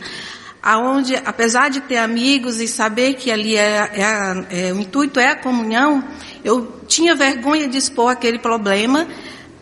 aonde, 0.67 1.15
apesar 1.15 1.69
de 1.69 1.79
ter 1.79 1.95
amigos 1.95 2.59
e 2.59 2.67
saber 2.67 3.13
que 3.13 3.31
ali 3.31 3.55
é, 3.55 3.89
é, 3.93 4.67
é, 4.67 4.73
o 4.73 4.81
intuito 4.81 5.17
é 5.17 5.29
a 5.29 5.35
comunhão, 5.37 6.03
eu 6.43 6.81
tinha 6.85 7.15
vergonha 7.15 7.69
de 7.69 7.77
expor 7.77 8.11
aquele 8.11 8.37
problema. 8.37 9.07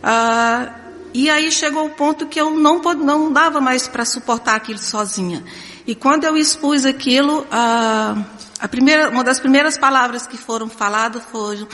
Ah, 0.02 0.68
e 1.14 1.30
aí 1.30 1.52
chegou 1.52 1.86
o 1.86 1.90
ponto 1.90 2.26
que 2.26 2.40
eu 2.40 2.50
não, 2.50 2.82
não 2.82 3.32
dava 3.32 3.60
mais 3.60 3.86
para 3.86 4.04
suportar 4.04 4.56
aquilo 4.56 4.80
sozinha. 4.80 5.44
E 5.86 5.94
quando 5.94 6.24
eu 6.24 6.36
expus 6.36 6.84
aquilo, 6.84 7.46
a, 7.52 8.16
a 8.58 8.66
primeira, 8.66 9.08
uma 9.08 9.22
das 9.22 9.38
primeiras 9.38 9.78
palavras 9.78 10.26
que 10.26 10.36
foram 10.36 10.68
faladas 10.68 11.22
foram, 11.30 11.68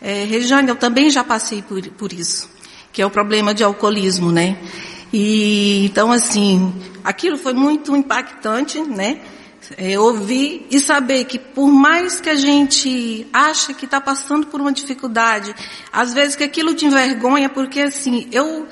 é, 0.00 0.22
Regiane, 0.22 0.68
eu 0.68 0.76
também 0.76 1.10
já 1.10 1.24
passei 1.24 1.62
por, 1.62 1.82
por 1.90 2.12
isso, 2.12 2.48
que 2.92 3.02
é 3.02 3.06
o 3.06 3.10
problema 3.10 3.52
de 3.52 3.64
alcoolismo, 3.64 4.30
né? 4.30 4.56
E 5.12 5.86
então 5.86 6.12
assim, 6.12 6.72
aquilo 7.02 7.38
foi 7.38 7.52
muito 7.52 7.94
impactante, 7.96 8.80
né? 8.80 9.20
É, 9.76 9.98
ouvir 9.98 10.66
e 10.70 10.80
saber 10.80 11.24
que 11.24 11.38
por 11.38 11.70
mais 11.70 12.20
que 12.20 12.30
a 12.30 12.36
gente 12.36 13.26
acha 13.32 13.74
que 13.74 13.84
está 13.84 14.00
passando 14.00 14.46
por 14.46 14.60
uma 14.60 14.72
dificuldade, 14.72 15.54
às 15.92 16.14
vezes 16.14 16.36
que 16.36 16.44
aquilo 16.44 16.74
te 16.74 16.86
envergonha, 16.86 17.48
porque 17.50 17.80
assim, 17.82 18.28
eu 18.32 18.66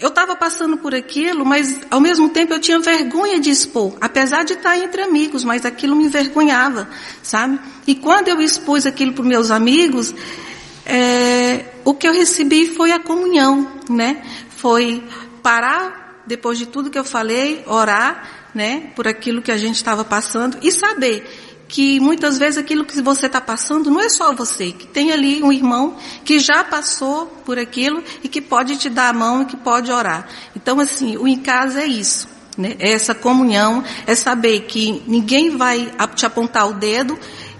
eu 0.00 0.08
estava 0.08 0.34
passando 0.34 0.76
por 0.76 0.94
aquilo, 0.94 1.46
mas 1.46 1.80
ao 1.90 2.00
mesmo 2.00 2.28
tempo 2.28 2.52
eu 2.52 2.60
tinha 2.60 2.78
vergonha 2.80 3.38
de 3.38 3.48
expor, 3.48 3.96
apesar 4.00 4.44
de 4.44 4.54
estar 4.54 4.76
entre 4.76 5.02
amigos, 5.02 5.44
mas 5.44 5.64
aquilo 5.64 5.94
me 5.94 6.04
envergonhava, 6.04 6.88
sabe? 7.22 7.60
E 7.86 7.94
quando 7.94 8.28
eu 8.28 8.40
expus 8.40 8.86
aquilo 8.86 9.12
para 9.12 9.24
meus 9.24 9.50
amigos, 9.50 10.12
é, 10.84 11.64
o 11.84 11.94
que 11.94 12.06
eu 12.06 12.12
recebi 12.12 12.66
foi 12.66 12.92
a 12.92 12.98
comunhão, 12.98 13.66
né? 13.88 14.22
Foi 14.56 15.02
parar 15.44 16.22
depois 16.26 16.56
de 16.56 16.64
tudo 16.64 16.90
que 16.90 16.98
eu 16.98 17.04
falei, 17.04 17.62
orar, 17.66 18.48
né? 18.54 18.90
Por 18.96 19.06
aquilo 19.06 19.42
que 19.42 19.52
a 19.52 19.58
gente 19.58 19.76
estava 19.76 20.02
passando 20.02 20.56
e 20.62 20.72
saber 20.72 21.22
que 21.68 22.00
muitas 22.00 22.38
vezes 22.38 22.56
aquilo 22.56 22.84
que 22.84 23.00
você 23.02 23.26
está 23.26 23.40
passando 23.40 23.90
não 23.90 24.00
é 24.00 24.08
só 24.08 24.34
você, 24.34 24.72
que 24.72 24.86
tem 24.86 25.12
ali 25.12 25.42
um 25.42 25.52
irmão 25.52 25.98
que 26.24 26.38
já 26.38 26.64
passou 26.64 27.26
por 27.44 27.58
aquilo 27.58 28.02
e 28.22 28.28
que 28.28 28.40
pode 28.40 28.78
te 28.78 28.88
dar 28.88 29.10
a 29.10 29.12
mão 29.12 29.42
e 29.42 29.44
que 29.44 29.56
pode 29.56 29.92
orar. 29.92 30.26
Então, 30.56 30.80
assim, 30.80 31.16
o 31.18 31.28
em 31.28 31.38
casa 31.38 31.82
é 31.82 31.86
isso. 31.86 32.26
Né? 32.56 32.76
É 32.78 32.92
essa 32.92 33.14
comunhão, 33.14 33.84
é 34.06 34.14
saber 34.14 34.60
que 34.60 35.02
ninguém 35.06 35.56
vai 35.56 35.92
te 36.14 36.24
apontar 36.24 36.68
o 36.68 36.74
dedo 36.74 37.18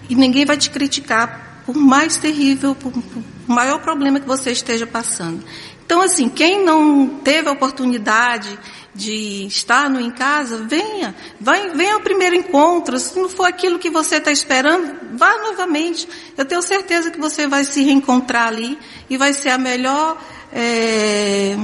e 0.09 0.15
ninguém 0.15 0.47
vai 0.47 0.57
te 0.57 0.71
criticar 0.71 1.63
por 1.67 1.75
mais 1.75 2.17
terrível, 2.17 2.75
por, 2.75 2.93
por 2.93 3.23
maior 3.47 3.81
problema 3.81 4.21
que 4.21 4.27
você 4.27 4.53
esteja 4.53 4.87
passando. 4.87 5.45
Então, 5.85 6.01
assim, 6.01 6.29
quem 6.29 6.65
não 6.65 7.07
teve 7.23 7.49
a 7.49 7.53
oportunidade 7.53 8.59
de 8.95 9.47
estar 9.47 9.91
no 9.91 10.01
em 10.01 10.11
casa, 10.11 10.59
venha, 10.59 11.15
vai, 11.41 11.71
venha 11.71 11.95
ao 11.95 12.01
primeiro 12.01 12.37
encontro. 12.37 12.99
Se 12.99 13.19
não 13.19 13.29
for 13.29 13.45
aquilo 13.45 13.79
que 13.79 13.91
você 13.91 14.17
está 14.17 14.31
esperando, 14.31 14.95
vá 15.17 15.37
novamente. 15.39 16.09
Eu 16.37 16.45
tenho 16.45 16.63
certeza 16.63 17.11
que 17.11 17.19
você 17.19 17.47
vai 17.47 17.65
se 17.65 17.83
reencontrar 17.83 18.49
ali 18.49 18.79
e 19.11 19.17
vai 19.17 19.33
ser 19.33 19.51
a 19.51 19.59
melhor 19.59 20.17
é, 20.53 21.57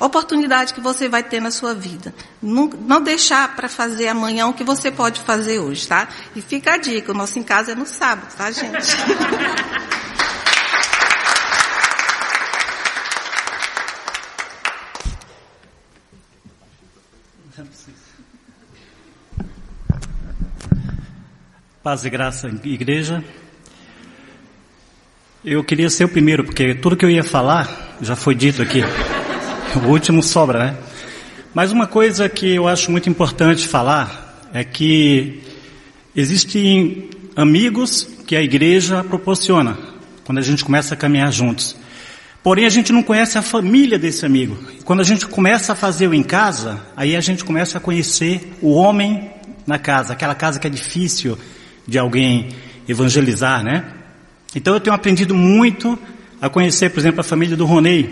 oportunidade 0.00 0.74
que 0.74 0.80
você 0.80 1.08
vai 1.08 1.22
ter 1.22 1.40
na 1.40 1.52
sua 1.52 1.72
vida. 1.72 2.12
Não, 2.42 2.68
não 2.86 3.00
deixar 3.00 3.54
para 3.54 3.68
fazer 3.68 4.08
amanhã 4.08 4.48
o 4.48 4.52
que 4.52 4.64
você 4.64 4.90
pode 4.90 5.20
fazer 5.20 5.60
hoje, 5.60 5.86
tá? 5.86 6.08
E 6.34 6.42
fica 6.42 6.74
a 6.74 6.76
dica, 6.76 7.12
o 7.12 7.14
nosso 7.14 7.38
em 7.38 7.42
casa 7.42 7.72
é 7.72 7.74
no 7.74 7.86
sábado, 7.86 8.34
tá, 8.36 8.50
gente? 8.50 8.74
Paz 21.84 22.02
e 22.02 22.08
graça, 22.08 22.50
igreja. 22.64 23.22
Eu 25.44 25.62
queria 25.62 25.90
ser 25.90 26.04
o 26.04 26.08
primeiro, 26.08 26.42
porque 26.42 26.74
tudo 26.74 26.96
que 26.96 27.04
eu 27.04 27.10
ia 27.10 27.22
falar 27.22 27.98
já 28.00 28.16
foi 28.16 28.34
dito 28.34 28.62
aqui. 28.62 28.80
O 29.84 29.88
último 29.90 30.22
sobra, 30.22 30.58
né? 30.60 30.76
Mas 31.52 31.72
uma 31.72 31.86
coisa 31.86 32.26
que 32.26 32.54
eu 32.54 32.66
acho 32.66 32.90
muito 32.90 33.10
importante 33.10 33.68
falar 33.68 34.48
é 34.54 34.64
que 34.64 35.42
existem 36.16 37.10
amigos 37.36 38.08
que 38.26 38.34
a 38.34 38.40
igreja 38.40 39.04
proporciona 39.04 39.76
quando 40.24 40.38
a 40.38 40.42
gente 40.42 40.64
começa 40.64 40.94
a 40.94 40.96
caminhar 40.96 41.30
juntos. 41.30 41.76
Porém, 42.42 42.64
a 42.64 42.70
gente 42.70 42.94
não 42.94 43.02
conhece 43.02 43.36
a 43.36 43.42
família 43.42 43.98
desse 43.98 44.24
amigo. 44.24 44.56
Quando 44.86 45.00
a 45.00 45.04
gente 45.04 45.26
começa 45.26 45.74
a 45.74 45.76
fazer 45.76 46.08
o 46.08 46.14
em 46.14 46.22
casa, 46.22 46.80
aí 46.96 47.14
a 47.14 47.20
gente 47.20 47.44
começa 47.44 47.76
a 47.76 47.80
conhecer 47.80 48.54
o 48.62 48.70
homem 48.70 49.30
na 49.66 49.78
casa, 49.78 50.14
aquela 50.14 50.34
casa 50.34 50.58
que 50.58 50.66
é 50.66 50.70
difícil 50.70 51.36
de 51.86 51.98
alguém 51.98 52.48
evangelizar, 52.88 53.62
né? 53.62 53.84
Então 54.54 54.74
eu 54.74 54.80
tenho 54.80 54.94
aprendido 54.94 55.34
muito 55.34 55.98
a 56.40 56.48
conhecer, 56.48 56.90
por 56.90 57.00
exemplo, 57.00 57.20
a 57.20 57.24
família 57.24 57.56
do 57.56 57.64
Ronei, 57.64 58.08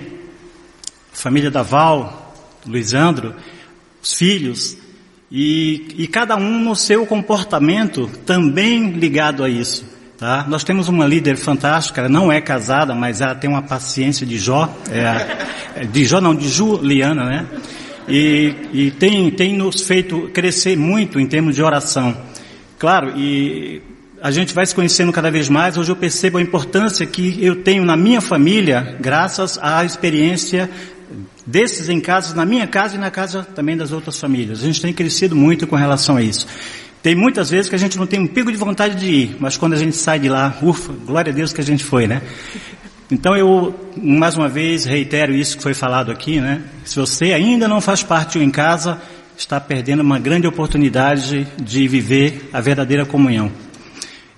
a 1.12 1.16
família 1.16 1.50
da 1.50 1.62
Val, 1.62 2.34
do 2.64 2.72
Luizandro, 2.72 3.34
os 4.02 4.14
filhos, 4.14 4.76
e, 5.30 5.86
e 5.96 6.06
cada 6.06 6.36
um 6.36 6.60
no 6.60 6.76
seu 6.76 7.06
comportamento 7.06 8.06
também 8.26 8.90
ligado 8.90 9.42
a 9.44 9.48
isso. 9.48 9.84
Tá? 10.18 10.44
Nós 10.46 10.62
temos 10.62 10.88
uma 10.88 11.06
líder 11.06 11.36
fantástica, 11.36 12.00
ela 12.00 12.08
não 12.08 12.30
é 12.30 12.40
casada, 12.40 12.94
mas 12.94 13.20
ela 13.20 13.34
tem 13.34 13.50
uma 13.50 13.62
paciência 13.62 14.26
de 14.26 14.38
Jó, 14.38 14.72
é, 14.90 15.84
de 15.86 16.04
Jó 16.04 16.20
não, 16.20 16.34
de 16.34 16.48
Juliana, 16.48 17.24
né? 17.24 17.46
E, 18.08 18.54
e 18.72 18.90
tem, 18.90 19.30
tem 19.30 19.56
nos 19.56 19.82
feito 19.82 20.30
crescer 20.32 20.76
muito 20.76 21.18
em 21.18 21.26
termos 21.26 21.54
de 21.54 21.62
oração. 21.62 22.16
Claro, 22.82 23.12
e 23.16 23.80
a 24.20 24.32
gente 24.32 24.52
vai 24.52 24.66
se 24.66 24.74
conhecendo 24.74 25.12
cada 25.12 25.30
vez 25.30 25.48
mais. 25.48 25.76
Hoje 25.76 25.92
eu 25.92 25.94
percebo 25.94 26.38
a 26.38 26.42
importância 26.42 27.06
que 27.06 27.38
eu 27.40 27.62
tenho 27.62 27.84
na 27.84 27.96
minha 27.96 28.20
família, 28.20 28.96
graças 28.98 29.56
à 29.62 29.84
experiência 29.84 30.68
desses 31.46 31.88
em 31.88 32.00
casa, 32.00 32.34
na 32.34 32.44
minha 32.44 32.66
casa 32.66 32.96
e 32.96 32.98
na 32.98 33.08
casa 33.08 33.46
também 33.54 33.76
das 33.76 33.92
outras 33.92 34.18
famílias. 34.18 34.58
A 34.58 34.66
gente 34.66 34.82
tem 34.82 34.92
crescido 34.92 35.36
muito 35.36 35.64
com 35.64 35.76
relação 35.76 36.16
a 36.16 36.22
isso. 36.22 36.44
Tem 37.00 37.14
muitas 37.14 37.50
vezes 37.50 37.68
que 37.68 37.76
a 37.76 37.78
gente 37.78 37.96
não 37.96 38.04
tem 38.08 38.18
um 38.18 38.26
pico 38.26 38.50
de 38.50 38.58
vontade 38.58 38.96
de 38.96 39.06
ir, 39.06 39.36
mas 39.38 39.56
quando 39.56 39.74
a 39.74 39.78
gente 39.78 39.94
sai 39.94 40.18
de 40.18 40.28
lá, 40.28 40.58
ufa, 40.60 40.92
glória 41.06 41.30
a 41.30 41.32
Deus 41.32 41.52
que 41.52 41.60
a 41.60 41.64
gente 41.64 41.84
foi, 41.84 42.08
né? 42.08 42.20
Então 43.12 43.36
eu, 43.36 43.92
mais 43.96 44.36
uma 44.36 44.48
vez, 44.48 44.86
reitero 44.86 45.32
isso 45.32 45.56
que 45.56 45.62
foi 45.62 45.74
falado 45.74 46.10
aqui, 46.10 46.40
né? 46.40 46.62
Se 46.84 46.96
você 46.96 47.26
ainda 47.26 47.68
não 47.68 47.80
faz 47.80 48.02
parte 48.02 48.38
do 48.38 48.42
Em 48.44 48.50
Casa, 48.50 49.00
está 49.42 49.60
perdendo 49.60 50.00
uma 50.00 50.18
grande 50.18 50.46
oportunidade 50.46 51.46
de 51.60 51.86
viver 51.88 52.48
a 52.52 52.60
verdadeira 52.60 53.04
comunhão. 53.04 53.50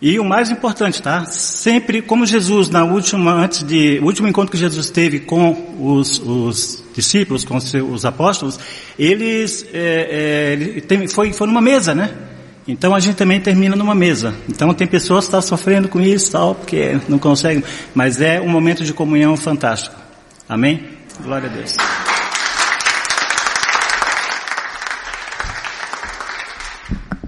E 0.01 0.19
o 0.19 0.25
mais 0.25 0.51
importante, 0.51 1.01
tá? 1.01 1.25
Sempre, 1.27 2.03
como 2.03 2.27
Jesus, 2.27 2.69
na 2.69 2.85
última, 2.85 3.33
antes 3.33 3.63
de, 3.63 3.99
o 4.01 4.05
último 4.05 4.29
encontro 4.29 4.51
que 4.51 4.59
Jesus 4.59 4.91
teve 4.91 5.21
com 5.21 5.77
os, 5.81 6.19
os 6.19 6.85
discípulos, 6.95 7.45
com 7.45 7.57
os, 7.57 7.73
os 7.73 8.05
apóstolos, 8.05 8.59
eles, 8.99 9.65
é, 9.73 10.83
é, 10.91 11.09
foi, 11.09 11.33
foi 11.33 11.47
numa 11.47 11.63
mesa, 11.63 11.95
né? 11.95 12.11
Então 12.67 12.95
a 12.95 13.01
gente 13.01 13.17
também 13.17 13.41
termina 13.41 13.77
numa 13.77 13.95
mesa. 13.95 14.35
Então 14.49 14.73
tem 14.75 14.87
pessoas 14.87 15.25
que 15.25 15.29
estão 15.29 15.43
sofrendo 15.43 15.89
com 15.89 16.01
isso, 16.01 16.33
tal, 16.33 16.55
porque 16.55 16.99
não 17.09 17.19
conseguem, 17.19 17.63
mas 17.95 18.21
é 18.21 18.41
um 18.41 18.49
momento 18.49 18.85
de 18.85 18.93
comunhão 18.93 19.37
fantástico. 19.37 19.97
Amém? 20.49 20.83
Glória 21.23 21.49
a 21.49 21.53
Deus. 21.53 21.77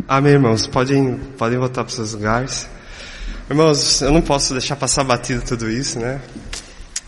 Amém, 0.08 0.34
irmãos. 0.34 0.68
Podem, 0.68 1.16
podem 1.36 1.58
voltar 1.58 1.82
para 1.82 1.92
seus 1.92 2.12
lugares. 2.12 2.68
Irmãos, 3.50 4.00
eu 4.02 4.12
não 4.12 4.22
posso 4.22 4.52
deixar 4.52 4.76
passar 4.76 5.02
batido 5.02 5.42
tudo 5.42 5.68
isso, 5.68 5.98
né? 5.98 6.20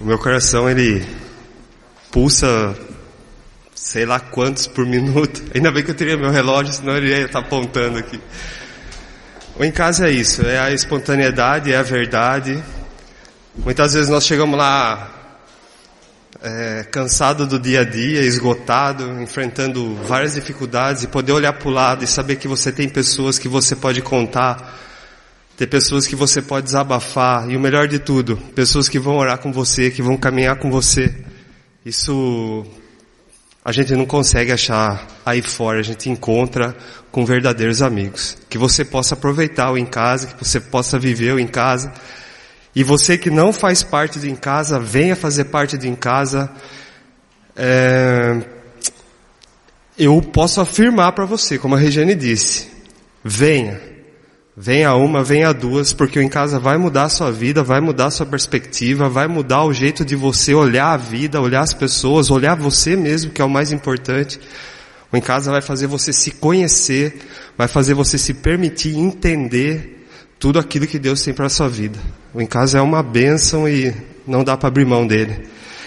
O 0.01 0.05
meu 0.05 0.19
coração, 0.19 0.69
ele 0.69 1.07
pulsa 2.11 2.77
sei 3.73 4.05
lá 4.05 4.19
quantos 4.19 4.67
por 4.67 4.85
minuto. 4.85 5.45
Ainda 5.55 5.71
bem 5.71 5.85
que 5.85 5.93
eu 5.93 5.95
teria 5.95 6.17
meu 6.17 6.31
relógio, 6.31 6.73
senão 6.73 6.97
ele 6.97 7.11
ia 7.11 7.27
estar 7.27 7.39
apontando 7.39 7.99
aqui. 7.99 8.21
O 9.57 9.63
em 9.63 9.71
casa 9.71 10.09
é 10.09 10.11
isso, 10.11 10.45
é 10.45 10.59
a 10.59 10.73
espontaneidade, 10.73 11.73
é 11.73 11.77
a 11.77 11.83
verdade. 11.83 12.61
Muitas 13.57 13.95
vezes 13.95 14.09
nós 14.09 14.27
chegamos 14.27 14.59
lá 14.59 15.09
é, 16.43 16.85
cansado 16.91 17.47
do 17.47 17.59
dia 17.59 17.81
a 17.81 17.85
dia, 17.85 18.21
esgotado, 18.21 19.21
enfrentando 19.21 19.95
várias 20.07 20.35
dificuldades 20.35 21.03
e 21.03 21.09
poder 21.09 21.33
olhar 21.33 21.53
para 21.53 21.69
o 21.69 21.73
lado 21.73 22.05
e 22.05 22.07
saber 22.07 22.37
que 22.37 22.47
você 22.47 22.71
tem 22.71 22.89
pessoas 22.89 23.39
que 23.39 23.49
você 23.49 23.75
pode 23.75 24.03
contar, 24.03 24.79
ter 25.57 25.67
pessoas 25.67 26.07
que 26.07 26.15
você 26.15 26.41
pode 26.41 26.67
desabafar 26.67 27.51
e 27.51 27.57
o 27.57 27.61
melhor 27.61 27.89
de 27.89 27.99
tudo, 27.99 28.37
pessoas 28.55 28.89
que 28.89 28.99
vão 28.99 29.17
orar 29.17 29.39
com 29.39 29.53
você, 29.53 29.91
que 29.91 30.03
vão 30.03 30.17
caminhar 30.17 30.57
com 30.57 30.71
você. 30.71 31.15
Isso 31.85 32.67
a 33.65 33.73
gente 33.73 33.95
não 33.95 34.07
consegue 34.07 34.53
achar 34.53 35.07
aí 35.27 35.43
fora, 35.43 35.81
a 35.81 35.83
gente 35.83 36.09
encontra 36.09 36.75
com 37.11 37.25
verdadeiros 37.25 37.83
amigos. 37.83 38.39
Que 38.49 38.57
você 38.57 38.85
possa 38.85 39.15
aproveitar 39.15 39.71
o 39.73 39.77
em 39.77 39.85
casa, 39.85 40.29
que 40.29 40.45
você 40.45 40.61
possa 40.61 40.99
viver 40.99 41.35
o 41.35 41.39
em 41.39 41.47
casa. 41.47 41.93
E 42.75 42.83
você 42.83 43.19
que 43.19 43.31
não 43.31 43.53
faz 43.53 43.83
parte 43.83 44.19
do 44.19 44.27
em 44.27 44.37
casa, 44.37 44.79
venha 44.79 45.17
fazer 45.17 45.45
parte 45.45 45.77
do 45.77 45.87
em 45.87 45.95
casa. 45.95 46.51
É... 47.57 48.41
Eu 49.99 50.23
posso 50.23 50.61
afirmar 50.61 51.13
para 51.13 51.25
você, 51.25 51.59
como 51.59 51.75
a 51.75 51.79
Regiane 51.79 52.15
disse, 52.15 52.69
venha. 53.25 53.81
Venha 54.61 54.93
uma, 54.95 55.23
venha 55.23 55.53
duas, 55.53 55.93
porque 55.93 56.19
o 56.19 56.23
em 56.23 56.29
casa 56.29 56.59
vai 56.59 56.77
mudar 56.77 57.05
a 57.05 57.09
sua 57.09 57.31
vida, 57.31 57.63
vai 57.63 57.81
mudar 57.81 58.07
a 58.07 58.11
sua 58.11 58.27
perspectiva, 58.27 59.09
vai 59.09 59.29
mudar 59.29 59.65
o 59.65 59.73
jeito 59.73 60.05
de 60.05 60.17
você 60.17 60.53
olhar 60.53 60.93
a 60.93 60.97
vida, 60.97 61.41
olhar 61.41 61.61
as 61.61 61.73
pessoas, 61.73 62.29
olhar 62.29 62.57
você 62.57 62.97
mesmo, 62.97 63.31
que 63.31 63.41
é 63.41 63.45
o 63.45 63.49
mais 63.49 63.71
importante. 63.71 64.41
O 65.13 65.17
em 65.17 65.21
casa 65.21 65.51
vai 65.53 65.63
fazer 65.63 65.87
você 65.87 66.13
se 66.13 66.33
conhecer, 66.33 67.21
vai 67.57 67.69
fazer 67.69 67.95
você 67.95 68.19
se 68.19 68.35
permitir 68.35 68.97
entender 68.97 69.98
tudo 70.39 70.59
aquilo 70.59 70.87
que 70.87 70.99
Deus 70.99 71.23
tem 71.23 71.35
para 71.35 71.47
a 71.47 71.51
sua 71.51 71.69
vida. 71.69 71.99
O 72.33 72.41
em 72.41 72.47
casa 72.47 72.79
é 72.79 72.81
uma 72.81 73.03
bênção 73.03 73.69
e 73.69 73.95
não 74.27 74.45
dá 74.45 74.57
para 74.57 74.69
abrir 74.69 74.85
mão 74.85 75.07
dele. 75.07 75.49